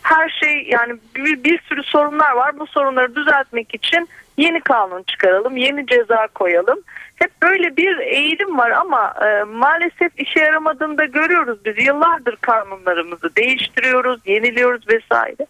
Her 0.03 0.29
şey 0.29 0.67
yani 0.71 0.93
bir, 1.15 1.43
bir 1.43 1.61
sürü 1.61 1.83
sorunlar 1.83 2.31
var. 2.31 2.59
Bu 2.59 2.67
sorunları 2.67 3.15
düzeltmek 3.15 3.75
için 3.75 4.09
yeni 4.37 4.61
kanun 4.61 5.03
çıkaralım, 5.03 5.57
yeni 5.57 5.87
ceza 5.87 6.27
koyalım. 6.27 6.79
Hep 7.15 7.31
böyle 7.41 7.77
bir 7.77 7.97
eğilim 7.97 8.57
var 8.57 8.71
ama 8.71 9.13
e, 9.25 9.43
maalesef 9.43 10.11
işe 10.17 10.39
yaramadığını 10.39 10.97
da 10.97 11.05
görüyoruz 11.05 11.65
biz. 11.65 11.85
Yıllardır 11.85 12.35
kanunlarımızı 12.35 13.35
değiştiriyoruz, 13.35 14.19
yeniliyoruz 14.25 14.87
vesaire. 14.87 15.47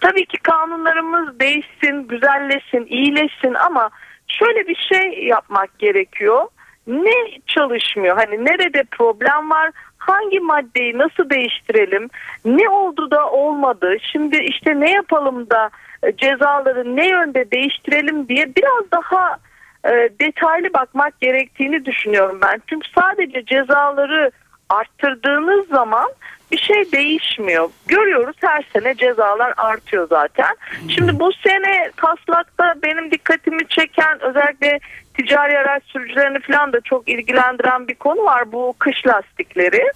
Tabii 0.00 0.26
ki 0.26 0.38
kanunlarımız 0.38 1.40
değişsin, 1.40 2.08
güzelleşsin, 2.08 2.86
iyileşsin 2.86 3.54
ama 3.54 3.90
şöyle 4.28 4.68
bir 4.68 4.88
şey 4.92 5.24
yapmak 5.24 5.78
gerekiyor. 5.78 6.48
Ne 6.88 7.40
çalışmıyor? 7.46 8.16
Hani 8.16 8.44
nerede 8.44 8.82
problem 8.90 9.50
var? 9.50 9.70
Hangi 9.98 10.40
maddeyi 10.40 10.98
nasıl 10.98 11.30
değiştirelim? 11.30 12.08
Ne 12.44 12.68
oldu 12.68 13.10
da 13.10 13.30
olmadı? 13.30 13.96
Şimdi 14.12 14.36
işte 14.36 14.80
ne 14.80 14.90
yapalım 14.90 15.50
da 15.50 15.70
e, 16.02 16.16
cezaları 16.16 16.96
ne 16.96 17.08
yönde 17.08 17.50
değiştirelim 17.50 18.28
diye 18.28 18.46
biraz 18.56 18.90
daha 18.92 19.36
e, 19.84 20.08
detaylı 20.20 20.72
bakmak 20.74 21.20
gerektiğini 21.20 21.84
düşünüyorum 21.84 22.38
ben. 22.42 22.62
Çünkü 22.66 22.88
sadece 22.98 23.44
cezaları 23.44 24.30
arttırdığınız 24.68 25.68
zaman 25.68 26.10
bir 26.52 26.58
şey 26.58 26.92
değişmiyor. 26.92 27.70
Görüyoruz 27.86 28.36
her 28.40 28.64
sene 28.72 28.94
cezalar 28.94 29.54
artıyor 29.56 30.08
zaten. 30.08 30.56
Şimdi 30.88 31.20
bu 31.20 31.32
sene 31.32 31.90
taslakta 31.96 32.74
benim 32.82 33.10
dikkatimi 33.10 33.68
çeken 33.68 34.20
özellikle 34.20 34.78
ticari 35.14 35.58
araç 35.58 35.82
sürücülerini 35.84 36.40
falan 36.40 36.72
da 36.72 36.80
çok 36.80 37.08
ilgilendiren 37.08 37.88
bir 37.88 37.94
konu 37.94 38.24
var 38.24 38.52
bu 38.52 38.74
kış 38.78 39.06
lastikleri. 39.06 39.92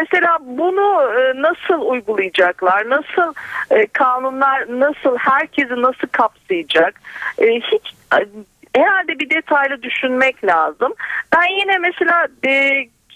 Mesela 0.00 0.38
bunu 0.40 1.02
e, 1.20 1.42
nasıl 1.42 1.90
uygulayacaklar? 1.90 2.90
Nasıl 2.90 3.34
e, 3.70 3.86
kanunlar 3.86 4.80
nasıl 4.80 5.16
herkesi 5.18 5.82
nasıl 5.82 6.08
kapsayacak? 6.12 7.00
E, 7.38 7.46
hiç 7.46 7.94
herhalde 8.76 9.18
bir 9.18 9.30
detaylı 9.30 9.82
düşünmek 9.82 10.44
lazım. 10.44 10.92
Ben 11.36 11.60
yine 11.60 11.78
mesela 11.78 12.26
e, 12.46 12.72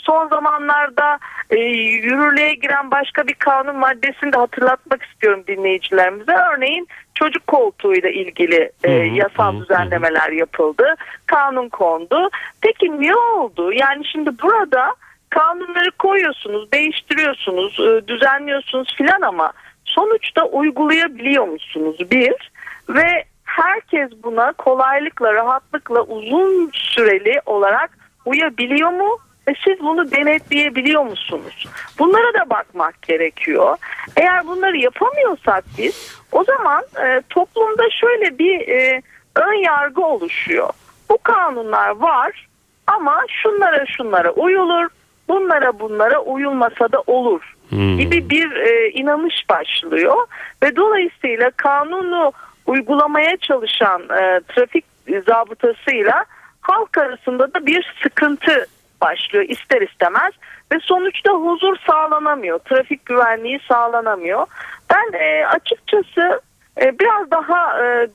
son 0.09 0.29
zamanlarda 0.29 1.19
e, 1.51 1.57
yürürlüğe 1.57 2.55
giren 2.55 2.91
başka 2.91 3.27
bir 3.27 3.35
kanun 3.35 3.77
maddesini 3.77 4.33
de 4.33 4.37
hatırlatmak 4.37 5.03
istiyorum 5.03 5.45
dinleyicilerimize. 5.47 6.33
Örneğin 6.33 6.89
çocuk 7.15 7.47
koltuğuyla 7.47 8.11
ilgili 8.11 8.73
e, 8.85 8.93
yasal 8.93 9.61
düzenlemeler 9.61 10.33
yapıldı. 10.33 10.95
Kanun 11.27 11.69
kondu. 11.69 12.31
Peki 12.61 13.03
ne 13.03 13.17
oldu? 13.17 13.73
Yani 13.73 14.07
şimdi 14.07 14.31
burada 14.43 14.95
kanunları 15.31 15.91
koyuyorsunuz, 15.91 16.73
değiştiriyorsunuz, 16.73 17.81
e, 17.81 18.09
düzenliyorsunuz 18.09 18.95
filan 18.97 19.21
ama 19.21 19.53
sonuçta 19.85 20.45
uygulayabiliyor 20.45 21.49
musunuz? 21.49 21.97
Bir 22.11 22.51
ve 22.89 23.25
herkes 23.45 24.11
buna 24.23 24.53
kolaylıkla, 24.53 25.35
rahatlıkla 25.35 26.03
uzun 26.03 26.71
süreli 26.75 27.41
olarak 27.47 27.99
uyabiliyor 28.25 28.91
mu? 28.91 29.19
Ve 29.49 29.53
siz 29.65 29.81
bunu 29.81 30.11
denetleyebiliyor 30.11 31.03
musunuz? 31.03 31.67
Bunlara 31.99 32.35
da 32.35 32.51
bakmak 32.51 33.03
gerekiyor. 33.03 33.77
Eğer 34.17 34.47
bunları 34.47 34.77
yapamıyorsak 34.77 35.65
biz 35.79 36.21
o 36.33 36.45
zaman 36.45 36.85
e, 37.05 37.23
toplumda 37.31 37.91
şöyle 37.91 38.39
bir 38.39 38.69
e, 38.69 39.03
ön 39.37 39.53
yargı 39.53 40.05
oluşuyor. 40.05 40.71
Bu 41.11 41.19
kanunlar 41.23 41.89
var 41.89 42.49
ama 42.87 43.25
şunlara 43.43 43.87
şunlara 43.87 44.31
uyulur, 44.31 44.89
bunlara 45.29 45.81
bunlara 45.81 46.21
uyulmasa 46.21 46.93
da 46.93 47.03
olur 47.07 47.57
gibi 47.71 48.31
bir 48.31 48.51
e, 48.53 48.91
inanış 48.91 49.51
başlıyor 49.51 50.27
ve 50.63 50.77
dolayısıyla 50.77 51.51
kanunu 51.51 52.33
uygulamaya 52.67 53.37
çalışan 53.37 54.03
e, 54.03 54.41
trafik 54.49 54.85
zabıtasıyla 55.27 56.25
halk 56.61 56.99
arasında 56.99 57.55
da 57.55 57.67
bir 57.67 57.95
sıkıntı 58.03 58.67
başlıyor 59.01 59.45
ister 59.49 59.81
istemez 59.81 60.33
ve 60.73 60.77
sonuçta 60.83 61.33
huzur 61.33 61.77
sağlanamıyor, 61.87 62.59
trafik 62.59 63.07
güvenliği 63.07 63.61
sağlanamıyor. 63.69 64.47
Ben 64.91 65.19
e, 65.19 65.47
açıkçası 65.47 66.41
e, 66.81 66.99
biraz 66.99 67.31
daha 67.31 67.85
e, 67.85 68.09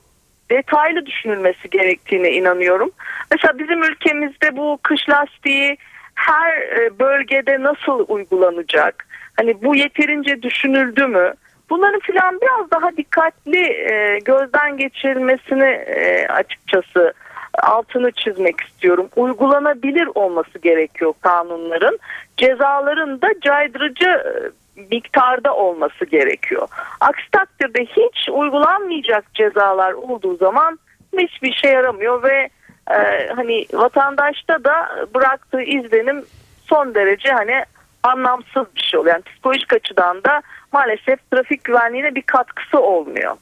detaylı 0.51 1.05
düşünülmesi 1.05 1.69
gerektiğine 1.69 2.31
inanıyorum. 2.31 2.91
Mesela 3.31 3.59
bizim 3.59 3.83
ülkemizde 3.83 4.57
bu 4.57 4.79
kış 4.83 5.09
lastiği 5.09 5.77
her 6.15 6.57
e, 6.57 6.99
bölgede 6.99 7.61
nasıl 7.61 8.05
uygulanacak? 8.07 9.07
Hani 9.37 9.63
bu 9.63 9.75
yeterince 9.75 10.41
düşünüldü 10.41 11.07
mü? 11.07 11.33
Bunların 11.69 11.99
filan 11.99 12.41
biraz 12.41 12.71
daha 12.71 12.97
dikkatli 12.97 13.63
e, 13.63 14.19
gözden 14.25 14.77
geçirilmesini 14.77 15.69
e, 15.69 16.27
açıkçası 16.27 17.13
altını 17.61 18.11
çizmek 18.11 18.61
istiyorum. 18.61 19.09
Uygulanabilir 19.15 20.09
olması 20.15 20.59
gerekiyor 20.59 21.13
kanunların. 21.21 21.99
Cezaların 22.37 23.21
da 23.21 23.27
caydırıcı 23.41 24.09
e, 24.09 24.51
miktarda 24.91 25.55
olması 25.55 26.05
gerekiyor. 26.05 26.67
Aksi 26.99 27.31
takdirde 27.31 27.85
hiç 27.85 28.29
uygulanmayacak 28.31 29.33
cezalar 29.33 29.93
olduğu 29.93 30.37
zaman 30.37 30.79
hiçbir 31.17 31.53
şey 31.53 31.71
yaramıyor 31.71 32.23
ve 32.23 32.49
e, 32.91 33.29
hani 33.35 33.65
vatandaşta 33.73 34.63
da 34.63 35.05
bıraktığı 35.15 35.61
izlenim 35.61 36.25
son 36.65 36.95
derece 36.95 37.31
hani 37.31 37.63
anlamsız 38.03 38.75
bir 38.75 38.81
şey 38.81 38.99
oluyor. 38.99 39.15
Yani 39.15 39.23
psikolojik 39.23 39.73
açıdan 39.73 40.23
da 40.23 40.41
maalesef 40.71 41.31
trafik 41.31 41.63
güvenliğine 41.63 42.15
bir 42.15 42.21
katkısı 42.21 42.79
olmuyor. 42.79 43.35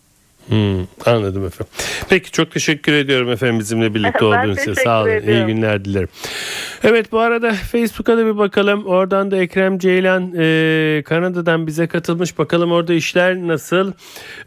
Hmm, 0.52 0.86
anladım 1.06 1.46
efendim. 1.46 1.74
Peki 2.10 2.32
çok 2.32 2.52
teşekkür 2.52 2.94
ediyorum 2.94 3.32
efendim 3.32 3.60
bizimle 3.60 3.94
birlikte 3.94 4.26
olduğunuz 4.26 4.60
için. 4.60 4.74
Sağ 4.74 5.02
olun. 5.02 5.10
İyi 5.10 5.16
ediyorum. 5.16 5.48
günler 5.48 5.86
dilerim. 5.86 6.08
Evet 6.84 7.12
bu 7.12 7.20
arada 7.20 7.54
Facebook'a 7.54 8.18
da 8.18 8.26
bir 8.26 8.38
bakalım. 8.38 8.86
Oradan 8.86 9.32
da 9.32 9.38
Ekrem 9.38 9.80
Ceylan 9.80 10.34
e, 10.38 11.04
Kanada'dan 11.06 11.68
bize 11.68 11.88
katılmış. 11.88 12.38
Bakalım 12.38 12.72
orada 12.72 12.94
işler 12.94 13.36
nasıl? 13.36 13.92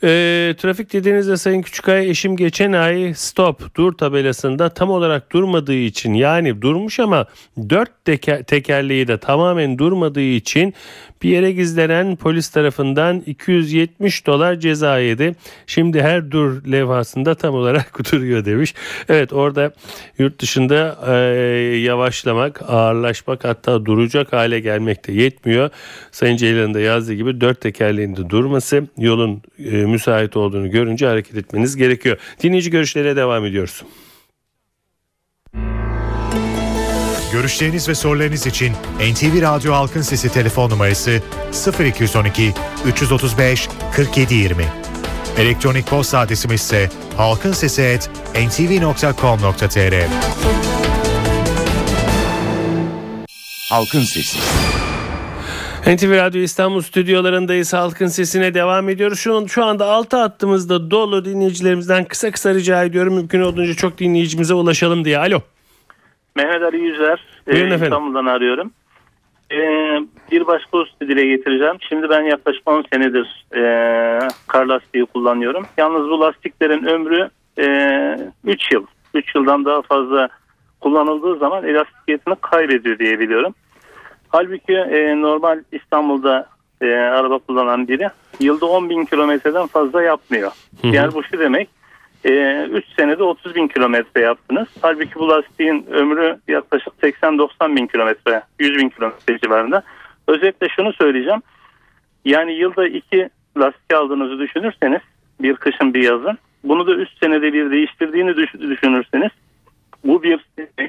E, 0.03 0.55
trafik 0.59 0.93
dediğinizde 0.93 1.37
Sayın 1.37 1.63
Küçükay 1.63 2.11
eşim 2.11 2.37
geçen 2.37 2.73
ay 2.73 3.15
stop 3.15 3.75
dur 3.77 3.93
tabelasında 3.93 4.69
tam 4.69 4.91
olarak 4.91 5.33
durmadığı 5.33 5.75
için 5.75 6.15
yani 6.15 6.63
durmuş 6.63 7.01
ama 7.01 7.27
dört 7.71 8.05
teker, 8.05 8.43
tekerleği 8.43 9.09
de 9.09 9.19
tamamen 9.19 9.79
durmadığı 9.79 10.21
için 10.21 10.75
bir 11.25 11.29
yere 11.29 11.53
gizlenen 11.53 12.17
polis 12.17 12.49
tarafından 12.49 13.23
270 13.27 14.27
dolar 14.27 14.61
ceza 14.61 14.99
yedi. 14.99 15.35
Şimdi 15.67 16.03
her 16.03 16.31
dur 16.31 16.65
levhasında 16.73 17.35
tam 17.35 17.55
olarak 17.55 17.99
duruyor 18.13 18.45
demiş. 18.45 18.75
Evet 19.09 19.33
orada 19.33 19.73
yurt 20.19 20.41
dışında 20.41 20.99
e, 21.07 21.13
yavaşlamak, 21.77 22.63
ağırlaşmak 22.69 23.45
hatta 23.45 23.87
duracak 23.87 24.33
hale 24.33 24.61
gelmek 24.61 25.09
de 25.09 25.13
yetmiyor. 25.13 25.71
Sayın 26.13 26.37
Ceylan'ın 26.37 26.75
da 26.75 26.81
yazdığı 26.81 27.15
gibi 27.15 27.41
dört 27.41 27.61
tekerleğinde 27.61 28.31
durması 28.31 28.87
yolun 28.99 29.43
e, 29.59 29.71
müsait 29.71 30.37
olduğunu 30.37 30.71
görünce 30.71 31.07
hareket 31.07 31.37
etmeniz 31.37 31.77
gerekiyor. 31.77 32.17
Dinleyici 32.43 32.71
görüşlere 32.71 33.17
devam 33.17 33.45
ediyoruz. 33.45 33.83
Görüşleriniz 37.35 37.89
ve 37.89 37.95
sorularınız 37.95 38.47
için 38.47 38.73
NTV 39.13 39.43
Radyo 39.43 39.73
Halkın 39.73 40.03
Sesi 40.03 40.33
telefon 40.33 40.71
numarası 40.71 41.21
0212 41.81 42.55
335 42.87 43.69
4720. 43.99 44.65
Elektronik 45.39 45.87
posta 45.87 46.19
adresimiz 46.19 46.61
ise 46.61 46.91
halkinsesi@ntv.com.tr. 47.17 49.95
Halkın 53.71 54.03
Sesi. 54.03 54.39
NTV 55.87 56.17
Radyo 56.17 56.41
İstanbul 56.41 56.83
stüdyolarındayız. 56.83 57.73
Halkın 57.73 58.07
sesine 58.07 58.55
devam 58.55 58.89
ediyoruz. 58.89 59.19
Şu, 59.19 59.37
an, 59.37 59.47
şu 59.47 59.65
anda 59.65 59.87
6 59.87 60.17
hattımızda 60.17 60.91
dolu 60.91 61.25
dinleyicilerimizden 61.25 62.05
kısa 62.05 62.31
kısa 62.31 62.55
rica 62.55 62.85
ediyorum. 62.85 63.15
Mümkün 63.15 63.41
olduğunca 63.41 63.75
çok 63.75 63.99
dinleyicimize 63.99 64.55
ulaşalım 64.55 65.05
diye. 65.05 65.19
Alo. 65.19 65.43
Mehmet 66.37 66.63
Ali 66.63 66.79
Yüzer. 66.81 67.25
Buyurun 67.47 67.71
Ee, 67.71 67.75
efendim. 67.75 67.85
İstanbul'dan 67.85 68.27
arıyorum. 68.27 68.71
Ee, 69.53 69.57
bir 70.33 70.47
başka 70.47 70.79
hususu 70.79 71.01
dile 71.01 71.27
getireceğim. 71.27 71.77
Şimdi 71.89 72.09
ben 72.11 72.21
yaklaşık 72.23 72.63
10 72.71 72.85
senedir 72.93 73.47
e, 73.57 73.61
kar 74.47 74.67
lastiği 74.67 75.07
kullanıyorum. 75.07 75.67
Yalnız 75.77 76.09
bu 76.11 76.21
lastiklerin 76.21 76.85
ömrü 76.85 77.31
3 78.45 78.73
yıl. 78.73 78.87
3 79.15 79.35
yıldan 79.35 79.65
daha 79.65 79.83
fazla 79.83 80.29
kullanıldığı 80.81 81.39
zaman 81.39 81.65
elastikiyetini 81.65 82.35
kaybediyor 82.41 82.99
diye 82.99 83.19
biliyorum. 83.19 83.55
Halbuki 84.29 84.73
e, 84.73 85.21
normal 85.21 85.63
İstanbul'da 85.73 86.47
e, 86.81 86.87
araba 86.95 87.39
kullanan 87.39 87.89
biri 87.89 88.09
yılda 88.41 88.67
10 88.67 88.91
bin 88.91 89.05
kilometreden 89.05 89.67
fazla 89.67 90.03
yapmıyor. 90.03 90.51
Hı 90.83 90.89
hı. 90.89 90.95
Yani 90.95 91.15
bu 91.15 91.25
şu 91.25 91.39
demek 91.39 91.69
3 92.29 92.85
senede 92.97 93.23
30 93.23 93.55
bin 93.55 93.69
kilometre 93.69 94.21
yaptınız. 94.21 94.69
Halbuki 94.83 95.15
bu 95.15 95.29
lastiğin 95.29 95.87
ömrü 95.91 96.37
yaklaşık 96.49 96.93
80-90 97.03 97.77
bin 97.77 97.87
kilometre, 97.87 98.43
100 98.59 98.79
bin 98.79 98.89
kilometre 98.89 99.39
civarında. 99.39 99.83
Özellikle 100.29 100.69
şunu 100.69 100.93
söyleyeceğim. 100.93 101.43
Yani 102.25 102.53
yılda 102.53 102.89
iki 102.89 103.29
lastik 103.59 103.95
aldığınızı 103.95 104.39
düşünürseniz 104.39 105.01
bir 105.41 105.55
kışın 105.55 105.95
bir 105.95 106.03
yazın. 106.03 106.39
Bunu 106.65 106.87
da 106.87 106.95
3 106.95 107.09
senede 107.21 107.53
bir 107.53 107.71
değiştirdiğini 107.71 108.37
düş- 108.37 108.55
düşünürseniz 108.61 109.31
bu 110.05 110.23
bir 110.23 110.41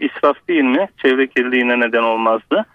israf 0.02 0.48
değil 0.48 0.64
mi? 0.64 0.88
Çevre 1.02 1.28
kirliliğine 1.28 1.80
neden 1.80 2.04
olmazdı. 2.04 2.66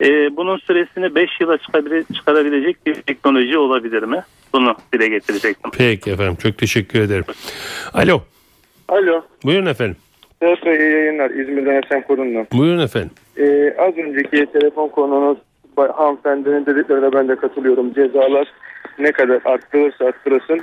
Ee, 0.00 0.36
bunun 0.36 0.56
süresini 0.58 1.14
5 1.14 1.30
yıla 1.40 1.54
çıkabile- 1.56 2.14
çıkarabilecek 2.14 2.86
bir 2.86 2.94
teknoloji 2.94 3.58
olabilir 3.58 4.02
mi? 4.02 4.22
Bunu 4.56 4.74
dile 4.92 5.08
getirecektim. 5.08 5.70
Peki 5.78 6.10
efendim 6.10 6.36
çok 6.42 6.58
teşekkür 6.58 7.00
ederim. 7.00 7.24
Alo. 7.94 8.20
Alo. 8.88 9.22
Buyurun 9.44 9.66
efendim. 9.66 9.96
Sersa 10.42 10.70
iyi 10.74 10.90
yayınlar. 10.92 11.30
İzmir'den 11.30 11.82
Esen 11.82 12.02
Korun'dan. 12.06 12.46
Buyurun 12.52 12.78
efendim. 12.78 13.10
Ee, 13.38 13.74
az 13.78 13.98
önceki 13.98 14.46
telefon 14.52 14.88
konunuz 14.88 15.38
hanımefendinin 15.76 16.66
dediklerine 16.66 17.12
ben 17.12 17.28
de 17.28 17.36
katılıyorum. 17.36 17.94
Cezalar 17.94 18.46
ne 18.98 19.12
kadar 19.12 19.40
arttırırsa 19.44 20.04
arttırılsın 20.04 20.60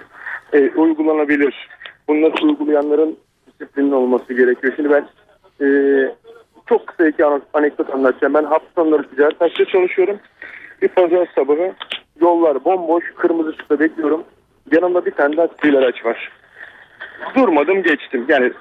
e, 0.54 0.70
uygulanabilir. 0.70 1.68
Bunları 2.08 2.46
uygulayanların 2.46 3.18
disiplinli 3.48 3.96
olması 3.96 4.34
gerekiyor. 4.34 4.74
Şimdi 4.76 4.90
ben 4.90 5.08
e, 5.66 5.68
çok 6.70 6.88
kısa 6.88 7.08
iki 7.08 7.26
an- 7.26 7.42
anekdot 7.54 7.90
anlatacağım. 7.90 8.34
Ben 8.34 8.44
hafta 8.44 8.68
sonları 8.76 9.10
ticaret 9.10 9.70
çalışıyorum. 9.72 10.18
Bir 10.82 10.88
pazar 10.88 11.28
sabahı 11.36 11.74
yollar 12.22 12.66
bomboş. 12.66 13.04
Kırmızı 13.16 13.50
ışıkta 13.50 13.80
bekliyorum. 13.80 14.24
Yanımda 14.72 15.06
bir 15.06 15.12
tane 15.12 15.38
daha 15.38 15.48
sivil 15.62 15.78
araç 15.78 16.06
var. 16.06 16.32
Durmadım 17.36 17.84
geçtim. 17.84 18.26
Yani 18.28 18.52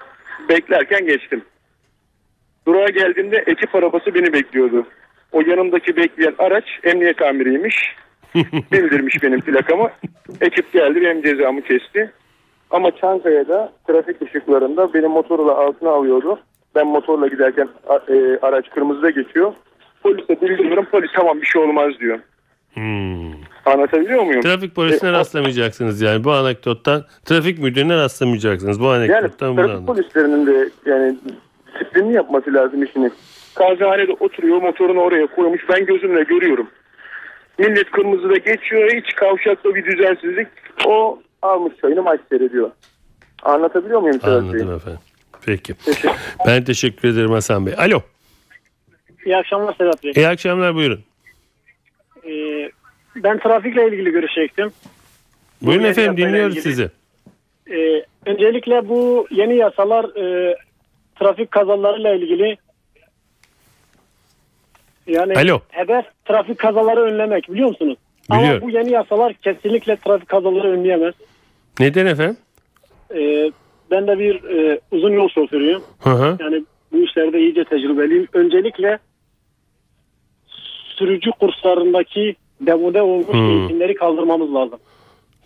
beklerken 0.48 1.06
geçtim. 1.06 1.42
Durağa 2.66 2.88
geldiğimde 2.88 3.44
ekip 3.46 3.74
arabası 3.74 4.14
beni 4.14 4.32
bekliyordu. 4.32 4.86
O 5.32 5.40
yanımdaki 5.40 5.96
bekleyen 5.96 6.34
araç 6.38 6.64
emniyet 6.84 7.22
amiriymiş. 7.22 7.96
Bildirmiş 8.72 9.22
benim 9.22 9.40
plakamı. 9.40 9.90
Ekip 10.40 10.72
geldi 10.72 11.00
benim 11.00 11.22
cezamı 11.22 11.62
kesti. 11.62 12.12
Ama 12.70 12.96
Çankaya'da 12.96 13.72
trafik 13.88 14.22
ışıklarında 14.22 14.94
benim 14.94 15.10
motorla 15.10 15.56
altına 15.56 15.90
alıyordu. 15.90 16.38
Ben 16.74 16.86
motorla 16.86 17.26
giderken 17.26 17.68
e, 18.08 18.38
araç 18.42 18.70
kırmızıda 18.70 19.10
geçiyor. 19.10 19.52
Polise 20.02 20.40
bildiriyorum. 20.40 20.84
Polis 20.84 21.10
tamam 21.14 21.40
bir 21.40 21.46
şey 21.46 21.62
olmaz 21.62 21.92
diyor. 22.00 22.18
Hmm. 22.74 23.32
Anlatabiliyor 23.66 24.22
muyum? 24.22 24.40
Trafik 24.42 24.74
polisine 24.74 25.10
E, 25.10 25.12
rastlamayacaksınız 25.12 26.00
yani 26.00 26.24
bu 26.24 26.32
anekdottan. 26.32 27.04
Trafik 27.24 27.58
müdürüne 27.58 27.96
rastlamayacaksınız 27.96 28.80
bu 28.80 28.84
Yani 28.84 28.96
anekdottan 28.96 29.56
bunu 29.56 29.66
trafik 29.66 29.86
polislerinin 29.86 30.46
de 30.46 30.68
yani 30.86 31.18
disiplinli 31.74 32.12
yapması 32.14 32.54
lazım 32.54 32.82
işini. 32.82 33.10
Kazanede 33.54 34.12
oturuyor 34.20 34.62
motorunu 34.62 35.00
oraya 35.00 35.26
koymuş 35.26 35.62
ben 35.68 35.86
gözümle 35.86 36.22
görüyorum. 36.22 36.66
Millet 37.58 37.90
kırmızıda 37.90 38.36
geçiyor 38.36 38.90
hiç 38.90 39.14
kavşakta 39.14 39.74
bir 39.74 39.84
düzensizlik. 39.84 40.48
O 40.86 41.22
almış 41.42 41.72
çayını 41.80 42.02
maç 42.02 42.20
seyrediyor. 42.30 42.70
Anlatabiliyor 43.42 44.00
muyum? 44.00 44.18
Anladım 44.22 44.74
efendim. 44.74 45.00
Peki. 45.46 45.74
Ben 46.46 46.64
teşekkür 46.64 47.08
ederim 47.08 47.30
Hasan 47.30 47.66
Bey. 47.66 47.74
Alo. 47.78 48.00
İyi 49.26 49.36
akşamlar 49.36 49.74
Sedat 49.74 50.04
Bey. 50.04 50.12
İyi 50.16 50.28
akşamlar 50.28 50.74
buyurun. 50.74 51.00
Ee, 52.26 52.70
ben 53.16 53.38
trafikle 53.38 53.88
ilgili 53.88 54.10
görüşecektim. 54.10 54.72
Buyurun 55.62 55.82
yeni 55.82 55.90
efendim 55.90 56.16
dinliyoruz 56.16 56.56
ilgili. 56.56 56.62
sizi. 56.62 56.90
Ee, 57.70 58.04
öncelikle 58.26 58.88
bu 58.88 59.26
yeni 59.30 59.56
yasalar 59.56 60.04
e, 60.04 60.56
trafik 61.20 61.50
kazalarıyla 61.50 62.14
ilgili 62.14 62.56
yani 65.06 65.34
Alo. 65.34 65.60
hedef 65.68 66.04
trafik 66.24 66.58
kazaları 66.58 67.00
önlemek 67.00 67.52
biliyor 67.52 67.68
musunuz? 67.68 67.98
Biliyorum. 68.30 68.50
Ama 68.50 68.60
bu 68.62 68.70
yeni 68.70 68.90
yasalar 68.90 69.34
kesinlikle 69.34 69.96
trafik 69.96 70.28
kazaları 70.28 70.70
önleyemez. 70.70 71.14
Neden 71.80 72.06
efendim? 72.06 72.36
Ee, 73.14 73.52
ben 73.90 74.06
de 74.06 74.18
bir 74.18 74.44
e, 74.44 74.80
uzun 74.90 75.12
yol 75.12 75.28
şoförüyüm. 75.28 75.82
Hı 76.00 76.10
hı. 76.10 76.36
Yani 76.40 76.64
bu 76.92 76.98
işlerde 76.98 77.40
iyice 77.40 77.64
tecrübeliyim. 77.64 78.28
Öncelikle 78.32 78.98
sürücü 80.92 81.30
kurslarındaki 81.30 82.36
demoda 82.60 83.04
olmuş 83.04 83.26
Hmm. 83.28 83.50
eğitimleri 83.50 83.94
kaldırmamız 83.94 84.54
lazım. 84.54 84.78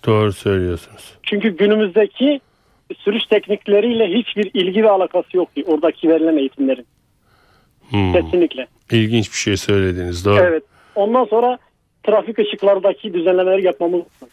Doğru 0.07 0.33
söylüyorsunuz. 0.33 1.15
Çünkü 1.23 1.57
günümüzdeki 1.57 2.41
sürüş 2.99 3.27
teknikleriyle 3.27 4.07
hiçbir 4.19 4.51
ilgi 4.55 4.83
ve 4.83 4.91
alakası 4.91 5.37
yok 5.37 5.49
oradaki 5.67 6.09
verilen 6.09 6.37
eğitimlerin. 6.37 6.87
Hmm. 7.91 8.13
Kesinlikle. 8.13 8.67
İlginç 8.91 9.31
bir 9.33 9.37
şey 9.37 9.57
söylediniz. 9.57 10.25
Doğru. 10.25 10.41
Evet. 10.41 10.63
Ondan 10.95 11.25
sonra 11.25 11.59
trafik 12.07 12.39
ışıklardaki 12.39 13.15
düzenlemeleri 13.15 13.65
yapmamız 13.65 14.01
lazım. 14.01 14.29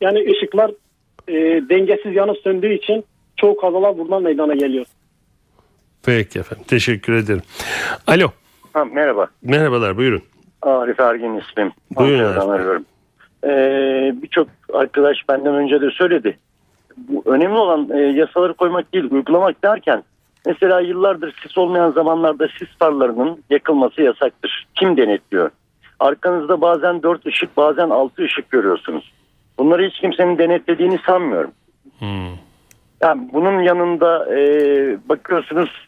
Yani 0.00 0.32
ışıklar 0.32 0.70
e, 1.28 1.32
dengesiz 1.68 2.14
yanıp 2.14 2.36
söndüğü 2.38 2.74
için 2.74 3.04
çoğu 3.36 3.56
kazalar 3.56 3.98
buradan 3.98 4.22
meydana 4.22 4.54
geliyor. 4.54 4.86
Peki 6.02 6.38
efendim. 6.38 6.64
Teşekkür 6.68 7.12
ederim. 7.12 7.42
Alo. 8.06 8.28
Ha, 8.74 8.84
merhaba. 8.84 9.26
Merhabalar 9.42 9.96
buyurun. 9.96 10.22
Arif 10.62 11.00
Ergin 11.00 11.36
ismim. 11.36 11.72
Buyurun 11.90 12.24
Arif 12.24 12.48
arıyorum. 12.48 12.84
Ee, 13.44 14.22
Birçok 14.22 14.48
arkadaş 14.72 15.16
benden 15.28 15.54
önce 15.54 15.80
de 15.80 15.90
söyledi. 15.90 16.38
Bu 16.96 17.22
önemli 17.26 17.58
olan 17.58 17.90
e, 17.90 17.98
yasaları 17.98 18.54
koymak 18.54 18.92
değil, 18.92 19.10
uygulamak 19.10 19.64
derken 19.64 20.02
Mesela 20.46 20.80
yıllardır 20.80 21.34
sis 21.42 21.58
olmayan 21.58 21.90
zamanlarda 21.90 22.48
sis 22.58 22.68
farlarının 22.78 23.44
yakılması 23.50 24.02
yasaktır. 24.02 24.66
Kim 24.74 24.96
denetliyor? 24.96 25.50
Arkanızda 26.00 26.60
bazen 26.60 27.02
dört 27.02 27.26
ışık 27.26 27.56
bazen 27.56 27.90
altı 27.90 28.22
ışık 28.22 28.50
görüyorsunuz. 28.50 29.12
Bunları 29.58 29.86
hiç 29.86 30.00
kimsenin 30.00 30.38
denetlediğini 30.38 30.98
sanmıyorum. 31.06 31.50
Yani 33.02 33.28
bunun 33.32 33.60
yanında 33.60 34.36
e, 34.36 34.38
bakıyorsunuz 35.08 35.83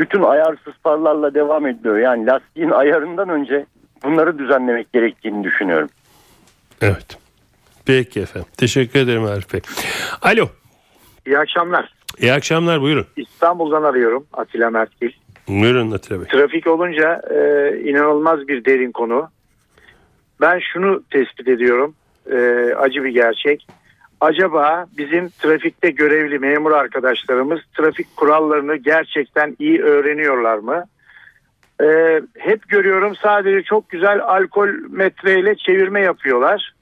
bütün 0.00 0.22
ayarsız 0.22 0.74
farlarla 0.82 1.34
devam 1.34 1.66
ediyor. 1.66 1.98
Yani 1.98 2.26
lastiğin 2.26 2.70
ayarından 2.70 3.28
önce 3.28 3.66
bunları 4.04 4.38
düzenlemek 4.38 4.92
gerektiğini 4.92 5.44
düşünüyorum. 5.44 5.88
Evet. 6.80 7.18
Peki 7.86 8.20
efendim. 8.20 8.48
Teşekkür 8.56 9.00
ederim 9.00 9.24
Arif 9.24 9.52
Bey. 9.52 9.60
Alo. 10.22 10.48
İyi 11.26 11.38
akşamlar. 11.38 11.92
İyi 12.18 12.32
akşamlar 12.32 12.80
buyurun. 12.80 13.06
İstanbul'dan 13.16 13.82
arıyorum 13.82 14.26
Atilla 14.32 14.70
Mertkil. 14.70 15.10
Buyurun 15.48 15.90
Atilla 15.90 16.20
Bey. 16.20 16.26
Trafik 16.26 16.66
olunca 16.66 17.22
e, 17.30 17.38
inanılmaz 17.84 18.48
bir 18.48 18.64
derin 18.64 18.92
konu. 18.92 19.28
Ben 20.40 20.58
şunu 20.72 21.02
tespit 21.10 21.48
ediyorum. 21.48 21.94
E, 22.32 22.36
acı 22.78 23.04
bir 23.04 23.10
gerçek. 23.10 23.66
Acaba 24.20 24.86
bizim 24.98 25.28
trafikte 25.28 25.90
görevli 25.90 26.38
memur 26.38 26.72
arkadaşlarımız 26.72 27.60
trafik 27.76 28.16
kurallarını 28.16 28.76
gerçekten 28.76 29.56
iyi 29.58 29.82
öğreniyorlar 29.82 30.58
mı? 30.58 30.84
E, 31.82 32.20
hep 32.38 32.68
görüyorum 32.68 33.16
sadece 33.16 33.62
çok 33.62 33.88
güzel 33.88 34.22
alkol 34.22 34.68
metreyle 34.90 35.54
çevirme 35.54 36.00
yapıyorlar. 36.00 36.74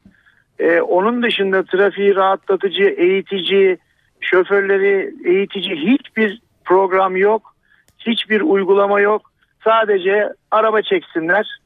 E, 0.58 0.80
onun 0.80 1.22
dışında 1.22 1.62
trafiği 1.62 2.14
rahatlatıcı, 2.14 2.84
eğitici, 2.84 3.78
şoförleri 4.20 5.14
eğitici 5.24 5.76
hiçbir 5.76 6.42
program 6.64 7.16
yok. 7.16 7.54
Hiçbir 7.98 8.40
uygulama 8.40 9.00
yok. 9.00 9.22
Sadece 9.64 10.32
araba 10.50 10.82
çeksinler. 10.82 11.58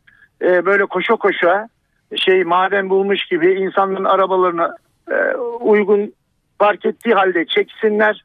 e, 0.42 0.66
böyle 0.66 0.84
koşa 0.84 1.16
koşa 1.16 1.68
şey 2.16 2.44
maden 2.44 2.90
bulmuş 2.90 3.24
gibi 3.24 3.52
insanların 3.52 4.04
arabalarını 4.04 4.76
uygun 5.60 6.12
park 6.58 6.86
ettiği 6.86 7.14
halde 7.14 7.44
çeksinler. 7.44 8.24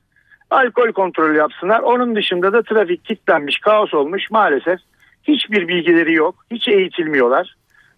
Alkol 0.50 0.91
kontrolü 0.91 1.38
yapsınlar. 1.38 1.80
Onun 1.80 2.15
dışında 2.15 2.54
da 2.54 2.62
trafik 2.62 3.06
kilitlenmiş, 3.06 3.60
kaos 3.60 3.93
olmuş 3.93 4.32
maalesef. 4.32 4.80
Hiçbir 5.23 5.67
bilgileri 5.67 6.13
yok. 6.13 6.36
Hiç 6.52 6.67
eğitilmiyorlar. 6.67 7.56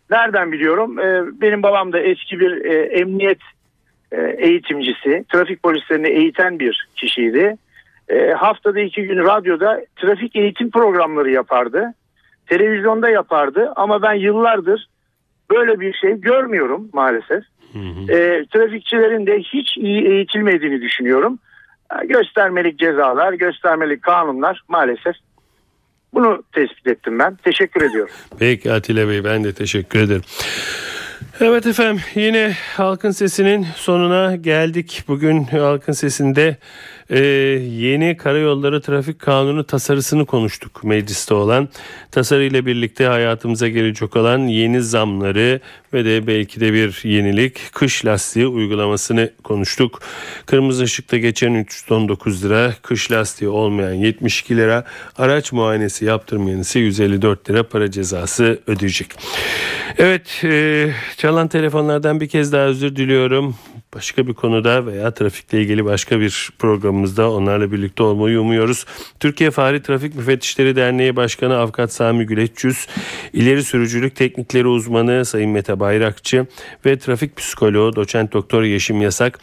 Nereden 0.10 0.52
biliyorum? 0.52 1.00
E, 1.00 1.24
benim 1.42 1.64
babam 1.64 1.94
da 1.94 2.00
eski 2.00 2.40
bir 2.40 2.66
e, 2.66 2.82
emniyet 2.82 3.40
e, 4.12 4.22
eğitimcisi, 4.38 5.26
trafik 5.34 5.64
polislerini 5.64 6.08
eğiten 6.08 6.60
bir 6.60 6.88
kişiydi. 6.96 7.58
E, 8.10 8.32
haftada 8.32 8.80
iki 8.80 9.04
gün 9.04 9.18
radyoda 9.18 9.82
trafik 9.96 10.36
eğitim 10.36 10.72
programları 10.72 11.32
yapardı. 11.32 11.94
Televizyonda 12.48 13.10
yapardı 13.10 13.74
ama 13.76 14.02
ben 14.02 14.14
yıllardır 14.14 14.88
böyle 15.52 15.80
bir 15.80 15.94
şey 15.94 16.22
görmüyorum 16.22 16.90
maalesef. 16.94 17.44
E, 18.10 18.46
trafikçilerin 18.54 19.28
de 19.28 19.40
hiç 19.40 19.78
iyi 19.78 20.08
eğitilmediğini 20.08 20.82
düşünüyorum. 20.82 21.40
Göstermelik 22.06 22.80
cezalar, 22.80 23.34
göstermelik 23.34 24.02
kanunlar 24.04 24.62
maalesef. 24.68 25.16
Bunu 26.14 26.44
tespit 26.52 26.88
ettim 26.88 27.20
ben. 27.20 27.36
Teşekkür 27.36 27.82
ediyorum. 27.82 28.14
Peki 28.40 28.72
Atilla 28.72 29.10
Bey 29.10 29.24
ben 29.24 29.44
de 29.44 29.54
teşekkür 29.54 30.00
ederim. 30.00 30.22
Evet 31.40 31.66
efendim 31.66 32.02
yine 32.16 32.54
Halkın 32.78 33.12
Sesi'nin 33.12 33.66
sonuna 33.76 34.36
geldik. 34.36 35.04
Bugün 35.08 35.44
Halkın 35.44 35.94
Sesi'nde 35.94 36.58
e, 37.10 37.20
yeni 37.20 38.18
karayolları 38.18 38.82
trafik 38.82 39.20
kanunu 39.20 39.64
tasarısını 39.64 40.26
konuştuk 40.26 40.84
mecliste 40.84 41.34
olan. 41.34 41.70
Tasarıyla 42.12 42.66
birlikte 42.66 43.06
hayatımıza 43.06 43.68
gelecek 43.68 44.16
olan 44.16 44.40
yeni 44.40 44.82
zamları 44.82 45.60
ve 45.94 46.06
de 46.06 46.28
belki 46.28 46.60
de 46.60 46.74
bir 46.74 47.02
yenilik 47.04 47.60
kış 47.74 48.06
lastiği 48.06 48.48
uygulamasını 48.48 49.32
konuştuk. 49.44 50.02
Kırmızı 50.46 50.84
ışıkta 50.84 51.18
geçen 51.18 51.54
319 51.54 52.46
lira, 52.46 52.74
kış 52.82 53.12
lastiği 53.12 53.50
olmayan 53.50 53.94
72 53.94 54.58
lira, 54.58 54.84
araç 55.18 55.52
muayenesi 55.52 56.06
yaptırmayan 56.06 56.60
ise 56.60 56.80
154 56.80 57.50
lira 57.50 57.64
para 57.64 57.92
cezası 57.92 58.60
ödeyecek. 58.68 59.08
Evet, 59.98 60.42
e, 60.44 60.92
çalan 61.18 61.48
telefonlardan 61.48 62.22
bir 62.22 62.28
kez 62.28 62.54
daha 62.54 62.66
özür 62.66 62.96
diliyorum. 62.96 63.56
Başka 63.96 64.28
bir 64.28 64.34
konuda 64.34 64.86
veya 64.86 65.14
trafikle 65.14 65.62
ilgili 65.62 65.86
başka 65.86 66.20
bir 66.20 66.50
programımızda 66.60 67.32
onlarla 67.32 67.72
birlikte 67.72 68.04
olmayı 68.04 68.42
umuyoruz. 68.42 68.86
Türkiye 69.20 69.52
Fahri 69.52 69.82
Trafik 69.84 70.16
Müfettişleri 70.16 70.76
Derneği 70.76 71.16
Başkanı 71.16 71.58
Avukat 71.58 71.94
Sami 71.94 72.26
Güleççüz, 72.26 72.88
ileri 73.34 73.64
sürücülük 73.64 74.16
teknikleri 74.16 74.68
uzmanı 74.68 75.26
Sayın 75.26 75.52
Mete 75.52 75.80
Bayrakçı 75.80 76.48
ve 76.86 76.98
trafik 77.00 77.38
psikoloğu 77.38 77.96
doçent 77.96 78.34
doktor 78.34 78.64
Yeşim 78.64 79.02
Yasak 79.02 79.40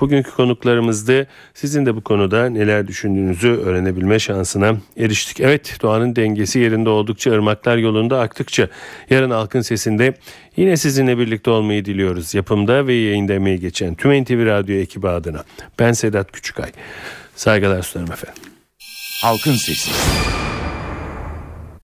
bugünkü 0.00 0.30
konuklarımızdı. 0.30 1.26
Sizin 1.54 1.86
de 1.86 1.96
bu 1.96 2.00
konuda 2.00 2.50
neler 2.50 2.88
düşündüğünüzü 2.88 3.48
öğrenebilme 3.48 4.18
şansına 4.18 4.76
eriştik. 4.96 5.40
Evet 5.40 5.76
doğanın 5.82 6.16
dengesi 6.16 6.58
yerinde 6.58 6.88
oldukça 6.88 7.32
ırmaklar 7.32 7.76
yolunda 7.76 8.20
aktıkça 8.20 8.68
yarın 9.10 9.30
halkın 9.30 9.60
sesinde 9.60 10.14
yine 10.56 10.76
sizinle 10.76 11.18
birlikte 11.18 11.50
olmayı 11.50 11.84
diliyoruz. 11.84 12.34
Yapımda 12.34 12.86
ve 12.86 12.94
yayında 12.94 13.32
emeği 13.32 13.60
geçen 13.60 13.94
tüm 13.94 14.22
NTV 14.22 14.46
Radyo 14.46 14.76
ekibi 14.76 15.08
adına 15.08 15.44
ben 15.78 15.92
Sedat 15.92 16.32
Küçükay. 16.32 16.70
Saygılar 17.36 17.82
sunarım 17.82 18.12
efendim. 18.12 18.42
Halkın 19.22 19.52
Sesi. 19.52 19.90